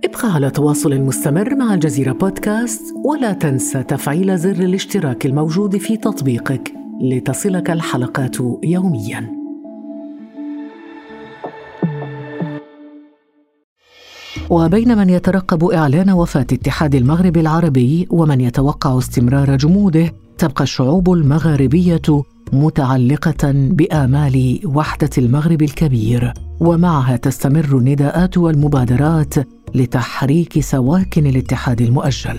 ابقى 0.06 0.34
على 0.34 0.50
تواصل 0.50 1.02
مستمر 1.02 1.56
مع 1.56 1.74
الجزيرة 1.74 2.12
بودكاست 2.12 2.82
ولا 3.06 3.34
تنسى 3.34 3.84
تفعيل 3.84 4.38
زر 4.38 4.52
الاشتراك 4.52 5.26
الموجود 5.26 5.78
في 5.78 5.98
تطبيقك 5.98 6.74
لتصلك 7.02 7.70
الحلقات 7.72 8.38
يومياً. 8.64 9.40
وبين 14.50 14.98
من 14.98 15.10
يترقب 15.10 15.64
إعلان 15.64 16.10
وفاة 16.10 16.42
اتحاد 16.42 16.96
المغرب 16.96 17.38
العربي 17.38 18.08
ومن 18.10 18.42
يتوقع 18.42 18.98
استمرار 18.98 19.56
جموده 19.56 20.12
تبقى 20.38 20.64
الشعوب 20.64 21.14
المغاربية 21.14 22.02
متعلقة 22.54 23.52
بآمال 23.54 24.60
وحدة 24.66 25.10
المغرب 25.18 25.62
الكبير 25.62 26.34
ومعها 26.60 27.16
تستمر 27.18 27.78
النداءات 27.78 28.38
والمبادرات 28.38 29.34
لتحريك 29.76 30.60
سواكن 30.60 31.28
الاتحاد 31.28 31.82
المؤجل. 31.82 32.36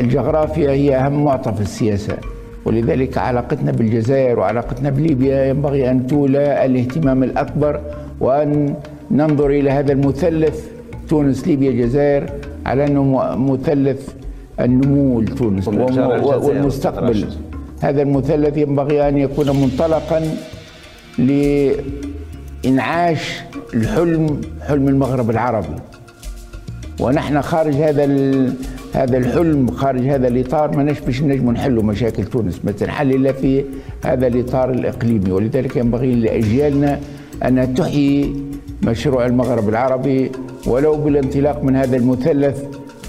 الجغرافيا 0.00 0.70
هي 0.70 0.96
أهم 0.96 1.24
معطى 1.24 1.52
في 1.54 1.60
السياسة 1.60 2.16
ولذلك 2.64 3.18
علاقتنا 3.18 3.72
بالجزائر 3.72 4.38
وعلاقتنا 4.38 4.90
بليبيا 4.90 5.44
ينبغي 5.44 5.90
أن 5.90 6.06
تولى 6.06 6.64
الاهتمام 6.66 7.22
الأكبر 7.22 7.80
وأن 8.20 8.74
ننظر 9.10 9.50
إلى 9.50 9.70
هذا 9.70 9.92
المثلث 9.92 10.64
تونس 11.08 11.46
ليبيا 11.48 11.70
الجزائر 11.70 12.30
على 12.66 12.86
أنه 12.86 13.36
مثلث 13.36 14.08
النمو 14.60 15.20
لتونس 15.20 15.68
والمستقبل 15.68 17.26
هذا 17.80 18.02
المثلث 18.02 18.56
ينبغي 18.56 19.08
أن 19.08 19.18
يكون 19.18 19.60
منطلقا 19.60 20.36
لإنعاش 22.64 23.40
الحلم 23.74 24.40
حلم 24.68 24.88
المغرب 24.88 25.30
العربي. 25.30 25.76
ونحن 27.00 27.42
خارج 27.42 27.74
هذا 27.74 28.04
هذا 28.94 29.16
الحلم 29.16 29.70
خارج 29.70 30.02
هذا 30.02 30.28
الإطار 30.28 30.76
ما 30.76 30.82
نشبش 30.82 31.22
نجم 31.22 31.50
نحلوا 31.50 31.82
مشاكل 31.82 32.24
تونس 32.24 32.64
ما 32.64 32.72
تنحل 32.72 33.10
إلا 33.10 33.32
في 33.32 33.64
هذا 34.04 34.26
الإطار 34.26 34.70
الإقليمي. 34.70 35.32
ولذلك 35.32 35.76
ينبغي 35.76 36.14
لأجيالنا 36.14 37.00
أن 37.44 37.74
تحيي 37.74 38.34
مشروع 38.82 39.26
المغرب 39.26 39.68
العربي 39.68 40.30
ولو 40.66 40.96
بالانطلاق 40.96 41.64
من 41.64 41.76
هذا 41.76 41.96
المثلث 41.96 42.62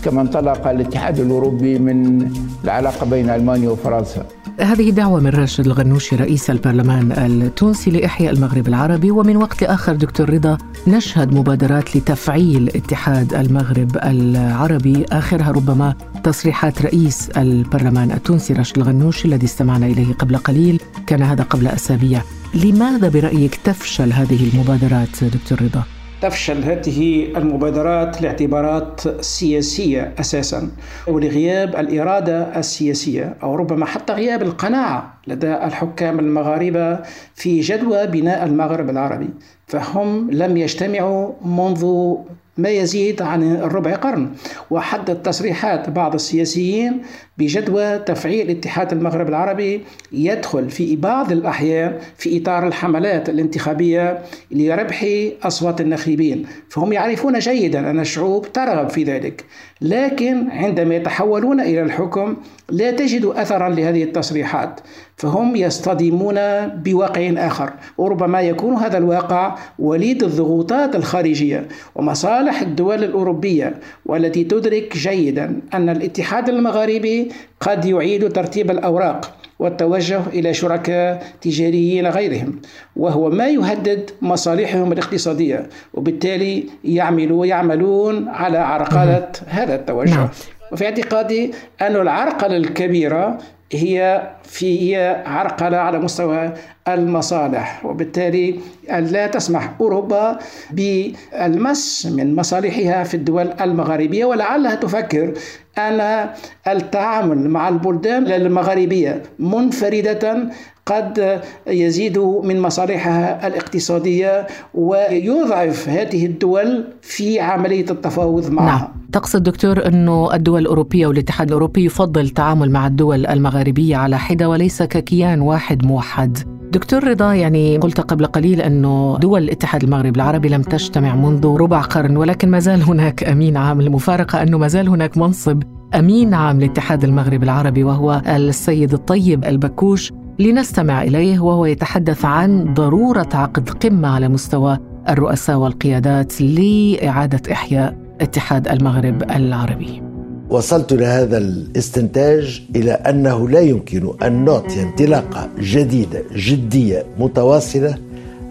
كما 0.03 0.21
انطلق 0.21 0.67
الاتحاد 0.67 1.19
الأوروبي 1.19 1.79
من 1.79 2.29
العلاقة 2.63 3.05
بين 3.05 3.29
ألمانيا 3.29 3.69
وفرنسا. 3.69 4.25
هذه 4.59 4.89
دعوة 4.89 5.19
من 5.19 5.29
راشد 5.29 5.65
الغنوشي 5.65 6.15
رئيس 6.15 6.49
البرلمان 6.49 7.11
التونسي 7.11 7.91
لإحياء 7.91 8.33
المغرب 8.33 8.67
العربي. 8.67 9.11
ومن 9.11 9.37
وقت 9.37 9.61
لآخر 9.61 9.95
دكتور 9.95 10.29
رضا 10.29 10.57
نشهد 10.87 11.33
مبادرات 11.33 11.95
لتفعيل 11.95 12.69
اتحاد 12.75 13.33
المغرب 13.33 13.97
العربي 14.03 15.05
آخرها 15.11 15.51
ربما 15.51 15.95
تصريحات 16.23 16.81
رئيس 16.81 17.29
البرلمان 17.29 18.11
التونسي 18.11 18.53
راشد 18.53 18.77
الغنوشي 18.77 19.27
الذي 19.27 19.45
استمعنا 19.45 19.85
إليه 19.85 20.13
قبل 20.13 20.37
قليل. 20.37 20.81
كان 21.07 21.21
هذا 21.21 21.43
قبل 21.43 21.67
أسابيع. 21.67 22.21
لماذا 22.53 23.09
برأيك 23.09 23.55
تفشل 23.55 24.13
هذه 24.13 24.49
المبادرات 24.53 25.23
دكتور 25.23 25.61
رضا؟ 25.61 25.96
تفشل 26.21 26.63
هذه 26.63 27.27
المبادرات 27.37 28.21
لاعتبارات 28.21 29.21
سياسية 29.23 30.13
أساسا 30.19 30.71
ولغياب 31.07 31.75
الإرادة 31.75 32.59
السياسية 32.59 33.35
أو 33.43 33.55
ربما 33.55 33.85
حتى 33.85 34.13
غياب 34.13 34.41
القناعة 34.41 35.13
لدى 35.27 35.53
الحكام 35.53 36.19
المغاربة 36.19 36.99
في 37.35 37.59
جدوى 37.59 38.07
بناء 38.07 38.45
المغرب 38.45 38.89
العربي. 38.89 39.29
فهم 39.67 40.31
لم 40.31 40.57
يجتمعوا 40.57 41.33
منذ 41.45 42.13
ما 42.57 42.69
يزيد 42.69 43.21
عن 43.21 43.55
الربع 43.55 43.95
قرن. 43.95 44.29
وحدد 44.69 45.21
تصريحات 45.21 45.89
بعض 45.89 46.13
السياسيين 46.13 47.01
بجدوى 47.37 47.99
تفعيل 47.99 48.49
اتحاد 48.49 48.91
المغرب 48.93 49.29
العربي 49.29 49.81
يدخل 50.11 50.69
في 50.69 50.95
بعض 50.95 51.31
الأحيان 51.31 51.97
في 52.17 52.41
إطار 52.41 52.67
الحملات 52.67 53.29
الانتخابية 53.29 54.21
لربح 54.51 55.05
أصوات 55.43 55.81
الناخبين 55.81 56.45
فهم 56.69 56.93
يعرفون 56.93 57.39
جيدا 57.39 57.89
أن 57.89 57.99
الشعوب 57.99 58.51
ترغب 58.51 58.89
في 58.89 59.03
ذلك. 59.03 59.45
لكن 59.81 60.49
عندما 60.49 60.95
يتحولون 60.95 61.59
إلى 61.61 61.81
الحكم 61.81 62.37
لا 62.69 62.91
تجد 62.91 63.25
أثرا 63.25 63.69
لهذه 63.69 64.03
التصريحات. 64.03 64.79
فهم 65.17 65.55
يصطدمون 65.55 66.67
بواقع 66.67 67.33
آخر. 67.37 67.73
وربما 67.97 68.41
يكون 68.41 68.75
هذا 68.75 68.97
الواقع 68.97 69.55
وليد 69.79 70.23
الضغوطات 70.23 70.95
الخارجية 70.95 71.67
ومصالح 71.95 72.61
الدول 72.61 73.03
الأوروبية 73.03 73.79
والتي 74.05 74.43
تدرك 74.43 74.97
جيدا 74.97 75.61
أن 75.73 75.89
الاتحاد 75.89 76.49
المغاربي 76.49 77.26
قد 77.59 77.85
يعيد 77.85 78.31
ترتيب 78.31 78.71
الأوراق 78.71 79.37
والتوجه 79.59 80.21
إلى 80.33 80.53
شركاء 80.53 81.23
تجاريين 81.41 82.07
غيرهم 82.07 82.61
وهو 82.95 83.29
ما 83.29 83.47
يهدد 83.47 84.09
مصالحهم 84.21 84.91
الاقتصادية 84.91 85.69
وبالتالي 85.93 86.65
يعملوا 86.83 87.45
يعملون 87.45 88.27
على 88.27 88.57
عرقلة 88.57 89.29
هذا 89.47 89.75
التوجه 89.75 90.15
نعم. 90.15 90.29
وفي 90.71 90.85
اعتقادي 90.85 91.51
أن 91.81 91.95
العرقلة 91.95 92.57
الكبيرة 92.57 93.37
هي 93.71 94.27
في 94.43 94.95
عرقلة 95.25 95.77
على 95.77 95.99
مستوى 95.99 96.53
المصالح 96.87 97.85
وبالتالي 97.85 98.59
لا 98.89 99.27
تسمح 99.27 99.73
أوروبا 99.81 100.39
بالمس 100.71 102.05
من 102.05 102.35
مصالحها 102.35 103.03
في 103.03 103.13
الدول 103.13 103.53
المغاربية 103.61 104.25
ولعلها 104.25 104.75
تفكر 104.75 105.33
أن 105.77 106.29
التعامل 106.67 107.49
مع 107.49 107.69
البلدان 107.69 108.31
المغاربية 108.31 109.23
منفردة 109.39 110.49
قد 110.87 111.41
يزيد 111.67 112.17
من 112.19 112.59
مصالحها 112.61 113.47
الاقتصادية 113.47 114.47
ويضعف 114.73 115.89
هذه 115.89 116.25
الدول 116.25 116.83
في 117.01 117.39
عملية 117.39 117.85
التفاوض 117.91 118.51
معها 118.51 118.79
نعم. 118.79 118.87
تقصد 119.11 119.43
دكتور 119.43 119.87
أنه 119.87 120.33
الدول 120.33 120.61
الأوروبية 120.61 121.07
والاتحاد 121.07 121.47
الأوروبي 121.47 121.85
يفضل 121.85 122.21
التعامل 122.21 122.71
مع 122.71 122.87
الدول 122.87 123.25
المغاربية 123.25 123.95
على 123.95 124.17
حدة 124.17 124.49
وليس 124.49 124.83
ككيان 124.83 125.41
واحد 125.41 125.85
موحد 125.85 126.37
دكتور 126.71 127.03
رضا 127.03 127.33
يعني 127.33 127.77
قلت 127.77 128.01
قبل 128.01 128.25
قليل 128.25 128.61
أنه 128.61 129.17
دول 129.21 129.43
الاتحاد 129.43 129.83
المغرب 129.83 130.15
العربي 130.15 130.49
لم 130.49 130.61
تجتمع 130.61 131.15
منذ 131.15 131.47
ربع 131.47 131.81
قرن 131.81 132.17
ولكن 132.17 132.49
ما 132.49 132.59
زال 132.59 132.81
هناك 132.81 133.23
أمين 133.23 133.57
عام 133.57 133.81
المفارقة 133.81 134.41
أنه 134.41 134.57
ما 134.57 134.67
زال 134.67 134.89
هناك 134.89 135.17
منصب 135.17 135.63
أمين 135.95 136.33
عام 136.33 136.59
لاتحاد 136.59 137.03
المغرب 137.03 137.43
العربي 137.43 137.83
وهو 137.83 138.21
السيد 138.27 138.93
الطيب 138.93 139.45
البكوش 139.45 140.11
لنستمع 140.39 141.03
إليه 141.03 141.39
وهو 141.39 141.65
يتحدث 141.65 142.25
عن 142.25 142.73
ضرورة 142.73 143.29
عقد 143.33 143.69
قمة 143.69 144.07
على 144.07 144.27
مستوى 144.27 144.77
الرؤساء 145.09 145.57
والقيادات 145.57 146.41
لإعادة 146.41 147.51
إحياء 147.51 147.95
اتحاد 148.21 148.67
المغرب 148.67 149.23
العربي. 149.23 150.01
وصلت 150.49 150.93
لهذا 150.93 151.37
الاستنتاج 151.37 152.61
إلى 152.75 152.91
أنه 152.91 153.49
لا 153.49 153.59
يمكن 153.59 154.13
أن 154.23 154.45
نعطي 154.45 154.83
انطلاقة 154.83 155.49
جديدة 155.59 156.23
جدية 156.35 157.05
متواصلة 157.19 157.95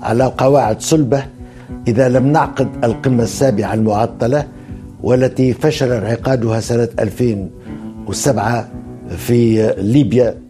على 0.03 0.25
قواعد 0.25 0.81
صلبة 0.81 1.22
إذا 1.88 2.09
لم 2.09 2.27
نعقد 2.27 2.68
القمة 2.85 3.22
السابعة 3.22 3.75
المعطلة 3.75 4.46
والتي 5.03 5.53
فشل 5.53 5.92
انعقادها 5.92 6.61
سنة 6.61 6.88
2007 6.99 8.68
في 9.16 9.75
ليبيا 9.79 10.45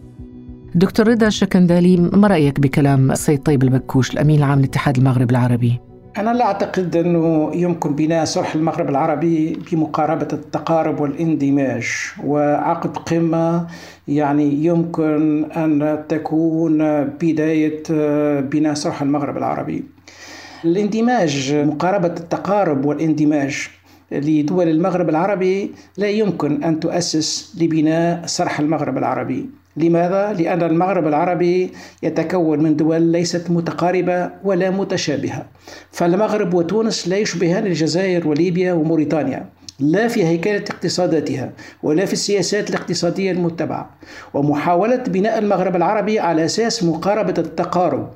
دكتور 0.77 1.07
رضا 1.07 1.27
الشكندالي 1.27 1.97
ما 1.97 2.27
رأيك 2.27 2.59
بكلام 2.59 3.11
السيد 3.11 3.43
طيب 3.43 3.63
البكوش 3.63 4.11
الأمين 4.11 4.37
العام 4.37 4.61
لاتحاد 4.61 4.97
المغرب 4.97 5.31
العربي؟ 5.31 5.79
أنا 6.17 6.33
لا 6.33 6.45
أعتقد 6.45 6.95
أنه 6.95 7.51
يمكن 7.55 7.95
بناء 7.95 8.25
صلح 8.25 8.55
المغرب 8.55 8.89
العربي 8.89 9.59
بمقاربة 9.71 10.27
التقارب 10.33 10.99
والاندماج 10.99 11.85
وعقد 12.25 12.97
قمة. 12.97 13.67
يعني 14.07 14.65
يمكن 14.65 15.45
أن 15.51 16.03
تكون 16.09 17.03
بداية 17.03 17.83
بناء 18.39 18.73
صلح 18.73 19.01
المغرب 19.01 19.37
العربي. 19.37 19.83
الاندماج 20.65 21.53
مقاربة 21.53 22.07
التقارب 22.07 22.85
والاندماج 22.85 23.69
لدول 24.11 24.67
المغرب 24.67 25.09
العربي 25.09 25.71
لا 25.97 26.07
يمكن 26.07 26.63
أن 26.63 26.79
تؤسس 26.79 27.55
لبناء 27.61 28.23
صرح 28.25 28.59
المغرب 28.59 28.97
العربي. 28.97 29.49
لماذا؟ 29.77 30.33
لأن 30.33 30.63
المغرب 30.63 31.07
العربي 31.07 31.71
يتكون 32.03 32.63
من 32.63 32.75
دول 32.75 33.01
ليست 33.01 33.51
متقاربة 33.51 34.29
ولا 34.43 34.69
متشابهة 34.69 35.45
فالمغرب 35.91 36.53
وتونس 36.53 37.07
لا 37.07 37.17
يشبهان 37.17 37.65
الجزائر 37.65 38.27
وليبيا 38.27 38.73
وموريتانيا 38.73 39.45
لا 39.79 40.07
في 40.07 40.25
هيكلة 40.25 40.63
اقتصاداتها 40.69 41.51
ولا 41.83 42.05
في 42.05 42.13
السياسات 42.13 42.69
الاقتصادية 42.69 43.31
المتبعة 43.31 43.89
ومحاولة 44.33 44.95
بناء 44.95 45.39
المغرب 45.39 45.75
العربي 45.75 46.19
على 46.19 46.45
أساس 46.45 46.83
مقاربة 46.83 47.33
التقارب 47.37 48.09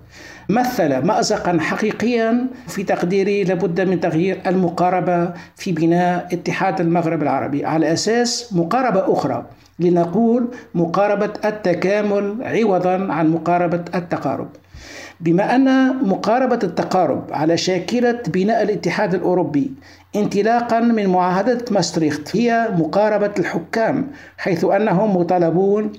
مثل 0.52 0.98
مأزقا 1.06 1.58
حقيقيا 1.60 2.48
في 2.68 2.84
تقديري 2.84 3.44
لابد 3.44 3.82
من 3.82 4.00
تغيير 4.00 4.42
المقاربة 4.48 5.34
في 5.56 5.72
بناء 5.72 6.28
اتحاد 6.34 6.82
المغرب 6.82 7.24
العربي. 7.24 7.66
على 7.66 7.94
أساس 7.94 8.54
مقاربة 8.54 9.14
أخرى 9.14 9.46
لنقول 9.80 10.48
مقاربة 10.76 11.34
التكامل 11.46 12.38
عوضا 12.42 13.08
عن 13.14 13.30
مقاربة 13.30 13.84
التقارب. 13.96 14.50
بما 15.20 15.56
أن 15.56 15.98
مقاربة 16.08 16.60
التقارب 16.64 17.24
على 17.32 17.58
شاكلة 17.58 18.20
بناء 18.28 18.64
الاتحاد 18.64 19.14
الأوروبي 19.14 19.72
انطلاقا 20.16 20.80
من 20.80 21.08
معاهدة 21.08 21.66
ماستريخت 21.72 22.36
هي 22.36 22.68
مقاربة 22.78 23.32
الحكام 23.40 24.08
حيث 24.38 24.66
أنهم 24.66 25.18
مطالبون 25.18 25.92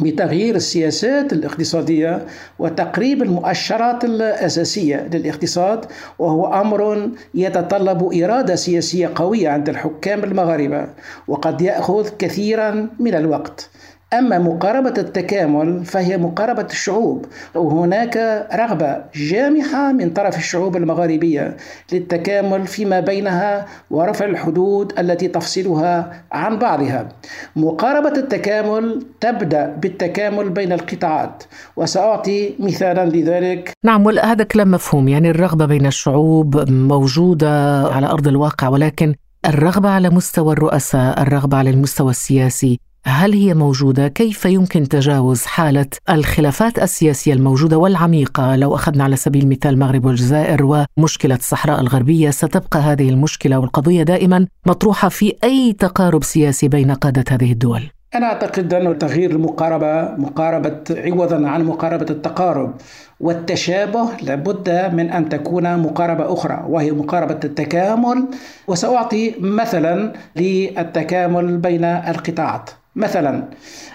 بتغيير 0.00 0.54
السياسات 0.56 1.32
الاقتصادية 1.32 2.26
وتقريب 2.58 3.22
المؤشرات 3.22 4.04
الأساسية 4.04 5.08
للاقتصاد 5.12 5.84
وهو 6.18 6.60
أمر 6.60 7.08
يتطلب 7.34 8.22
إرادة 8.22 8.54
سياسية 8.54 9.12
قوية 9.14 9.48
عند 9.48 9.68
الحكام 9.68 10.24
المغاربة 10.24 10.88
وقد 11.28 11.60
يأخذ 11.60 12.08
كثيرا 12.18 12.88
من 12.98 13.14
الوقت. 13.14 13.70
أما 14.12 14.38
مقاربة 14.38 14.94
التكامل 14.98 15.84
فهي 15.84 16.16
مقاربة 16.16 16.66
الشعوب 16.70 17.26
وهناك 17.54 18.46
رغبة 18.54 18.96
جامحة 19.14 19.92
من 19.92 20.10
طرف 20.10 20.38
الشعوب 20.38 20.76
المغاربية 20.76 21.56
للتكامل 21.92 22.66
فيما 22.66 23.00
بينها 23.00 23.66
ورفع 23.90 24.24
الحدود 24.24 24.92
التي 24.98 25.28
تفصلها 25.28 26.24
عن 26.32 26.58
بعضها. 26.58 27.08
مقاربة 27.56 28.16
التكامل 28.16 29.06
تبدأ 29.20 29.66
بالتكامل 29.66 30.50
بين 30.50 30.72
القطاعات 30.72 31.42
وسأعطي 31.76 32.54
مثالا 32.58 33.06
لذلك. 33.06 33.72
نعم 33.84 34.08
هذا 34.08 34.44
كلام 34.44 34.70
مفهوم. 34.70 35.08
يعني 35.08 35.30
الرغبة 35.30 35.66
بين 35.66 35.86
الشعوب 35.86 36.70
موجودة 36.70 37.82
على 37.88 38.06
أرض 38.06 38.28
الواقع 38.28 38.68
ولكن 38.68 39.14
الرغبة 39.46 39.88
على 39.88 40.10
مستوى 40.10 40.52
الرؤساء 40.52 41.22
الرغبة 41.22 41.56
على 41.56 41.70
المستوى 41.70 42.10
السياسي 42.10 42.80
هل 43.06 43.32
هي 43.32 43.54
موجودة؟ 43.54 44.08
كيف 44.08 44.44
يمكن 44.44 44.88
تجاوز 44.88 45.44
حالة 45.44 45.86
الخلافات 46.10 46.78
السياسية 46.78 47.32
الموجودة 47.32 47.78
والعميقة 47.78 48.56
لو 48.56 48.74
أخذنا 48.74 49.04
على 49.04 49.16
سبيل 49.16 49.42
المثال 49.42 49.74
المغرب 49.74 50.04
والجزائر 50.04 50.86
ومشكلة 50.98 51.34
الصحراء 51.34 51.80
الغربية 51.80 52.30
ستبقى 52.30 52.78
هذه 52.78 53.08
المشكلة 53.08 53.58
والقضية 53.58 54.02
دائما 54.02 54.46
مطروحة 54.66 55.08
في 55.08 55.34
أي 55.44 55.72
تقارب 55.72 56.24
سياسي 56.24 56.68
بين 56.68 56.90
قادة 56.90 57.24
هذه 57.30 57.52
الدول. 57.52 57.82
أنا 58.14 58.26
أعتقد 58.26 58.74
أن 58.74 58.98
تغيير 58.98 59.30
المقاربة 59.30 60.16
مقاربة 60.16 60.80
عوضا 60.90 61.48
عن 61.48 61.64
مقاربة 61.64 62.06
التقارب 62.10 62.74
والتشابه 63.20 64.08
لابد 64.22 64.90
من 64.94 65.10
أن 65.10 65.28
تكون 65.28 65.78
مقاربة 65.78 66.32
أخرى 66.32 66.64
وهي 66.68 66.92
مقاربة 66.92 67.40
التكامل 67.44 68.28
وسأعطي 68.68 69.34
مثلا 69.40 70.12
للتكامل 70.36 71.56
بين 71.56 71.84
القطاعات 71.84 72.70
مثلا 72.96 73.44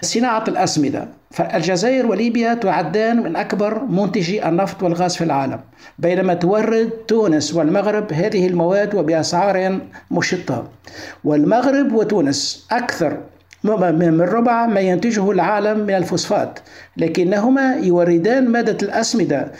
صناعة 0.02 0.44
الأسمدة. 0.48 1.08
فالجزائر 1.32 2.08
وليبيا 2.08 2.54
تعدان 2.54 3.24
من 3.24 3.36
أكبر 3.36 3.84
منتجي 3.84 4.48
النفط 4.48 4.84
والغاز 4.84 5.16
في 5.16 5.24
العالم 5.24 5.60
بينما 6.00 6.34
تورد 6.34 6.90
تونس 7.08 7.54
والمغرب 7.54 8.14
هذه 8.14 8.48
المواد 8.48 8.96
وبأسعار 8.96 9.80
مشطة. 10.12 10.68
والمغرب 11.24 11.94
وتونس 11.94 12.68
أكثر 12.72 13.18
من 13.64 14.22
ربع 14.22 14.66
ما 14.66 14.80
ينتجه 14.80 15.32
العالم 15.32 15.80
من 15.80 15.94
الفوسفات 15.96 16.60
لكنهما 16.98 17.76
يوردان 17.76 18.48
مادة 18.50 18.78
الأسمدة 18.88 19.52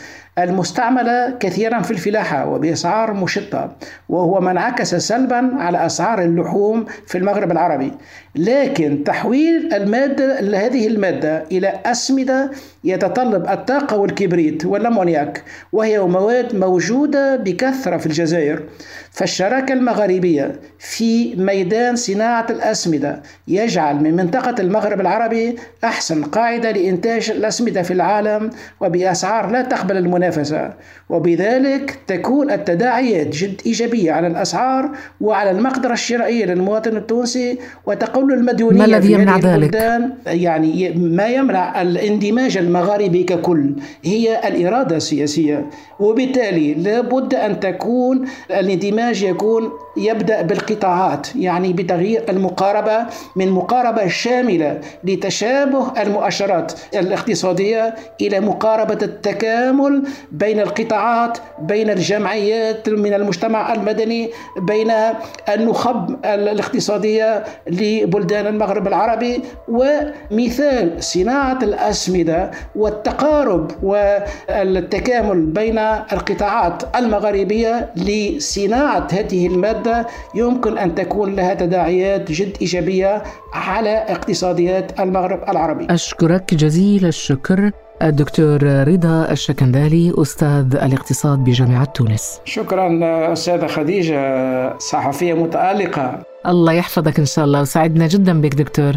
المستعملة 0.44 1.36
كثيرا 1.40 1.80
في 1.82 1.90
الفلاحة 1.90 2.48
وبأسعار 2.48 3.12
مشطة 3.12 3.76
وهو 4.08 4.40
ما 4.40 4.50
انعكس 4.50 4.94
سلبا 4.94 5.50
على 5.58 5.86
أسعار 5.86 6.22
اللحوم 6.22 6.84
في 7.06 7.18
المغرب 7.18 7.50
العربي. 7.50 7.92
لكن 8.36 9.04
تحويل 9.04 9.74
المادة 9.74 10.40
هذه 10.66 10.86
المادة 10.86 11.44
إلى 11.52 11.80
أسمدة 11.86 12.50
يتطلب 12.84 13.48
الطاقة 13.48 13.96
والكبريت 13.96 14.64
والأمونياك 14.64 15.44
وهي 15.72 15.98
مواد 16.00 16.56
موجودة 16.56 17.36
بكثرة 17.36 17.96
في 17.96 18.06
الجزائر. 18.06 18.62
فالشراكة 19.10 19.72
المغاربية 19.72 20.60
في 20.78 21.34
ميدان 21.36 21.96
صناعة 21.96 22.46
الأسمدة 22.50 23.22
يجعل 23.48 23.96
من 23.96 24.16
منطقة 24.16 24.54
المغرب 24.60 25.00
العربي 25.00 25.56
أحسن 25.84 26.24
قاعدة 26.24 26.70
لإنتاج 26.70 27.30
الأسمدة 27.30 27.82
في 27.82 27.92
العالم 27.92 28.50
وبأسعار 28.80 29.50
لا 29.50 29.62
تقبل 29.62 29.96
المنافسة. 29.96 30.29
المنافسة 30.30 30.72
وبذلك 31.08 31.98
تكون 32.06 32.50
التداعيات 32.50 33.26
جد 33.26 33.60
إيجابية 33.66 34.12
على 34.12 34.26
الأسعار 34.26 34.90
وعلى 35.20 35.50
المقدرة 35.50 35.92
الشرائية 35.92 36.44
للمواطن 36.44 36.96
التونسي 36.96 37.58
وتقل 37.86 38.32
المديونية 38.32 38.78
ما 38.78 38.84
الذي 38.84 39.12
يمنع 39.12 39.38
ذلك؟ 39.38 39.74
يعني 40.26 40.90
ما 40.90 41.26
يمنع 41.26 41.82
الاندماج 41.82 42.56
المغاربي 42.56 43.22
ككل 43.24 43.72
هي 44.04 44.48
الإرادة 44.48 44.96
السياسية 44.96 45.66
وبالتالي 46.00 46.74
لابد 46.74 47.34
أن 47.34 47.60
تكون 47.60 48.24
الاندماج 48.50 49.22
يكون 49.22 49.70
يبدأ 49.96 50.42
بالقطاعات 50.42 51.36
يعني 51.36 51.72
بتغيير 51.72 52.24
المقاربة 52.28 53.06
من 53.36 53.50
مقاربة 53.50 54.08
شاملة 54.08 54.80
لتشابه 55.04 56.02
المؤشرات 56.02 56.72
الاقتصادية 56.94 57.94
إلى 58.20 58.40
مقاربة 58.40 58.98
التكامل 59.02 60.02
بين 60.32 60.60
القطاعات 60.60 61.38
بين 61.58 61.90
الجمعيات 61.90 62.88
من 62.88 63.14
المجتمع 63.14 63.72
المدني 63.72 64.30
بين 64.58 64.92
النخب 65.54 66.16
الاقتصادية 66.24 67.44
لبلدان 67.66 68.46
المغرب 68.46 68.86
العربي 68.86 69.42
ومثال 69.68 71.04
صناعة 71.04 71.58
الأسمدة 71.62 72.50
والتقارب 72.76 73.70
والتكامل 73.82 75.46
بين 75.46 75.78
القطاعات 75.78 76.96
المغاربية 76.96 77.90
لصناعة 77.96 79.08
هذه 79.12 79.46
المادة 79.46 80.06
يمكن 80.34 80.78
أن 80.78 80.94
تكون 80.94 81.34
لها 81.36 81.54
تداعيات 81.54 82.32
جد 82.32 82.56
إيجابية 82.60 83.22
على 83.52 83.90
اقتصاديات 84.08 85.00
المغرب 85.00 85.50
العربي. 85.50 85.86
أشكرك 85.90 86.54
جزيل 86.54 87.06
الشكر. 87.06 87.70
الدكتور 88.02 88.62
رضا 88.62 89.30
الشكندالي 89.30 90.12
أستاذ 90.16 90.76
الاقتصاد 90.76 91.38
بجامعة 91.38 91.84
تونس. 91.84 92.40
شكرا 92.44 92.88
أستاذة 93.32 93.66
خديجة 93.66 94.78
صحفية 94.78 95.34
متألقة. 95.34 96.22
الله 96.46 96.72
يحفظك 96.72 97.18
إن 97.18 97.24
شاء 97.24 97.44
الله 97.44 97.60
وسعدنا 97.60 98.06
جدا 98.06 98.40
بك 98.40 98.54
دكتور. 98.54 98.92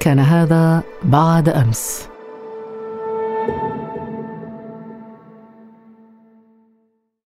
كان 0.00 0.18
هذا 0.18 0.82
بعد 1.02 1.48
أمس. 1.48 2.08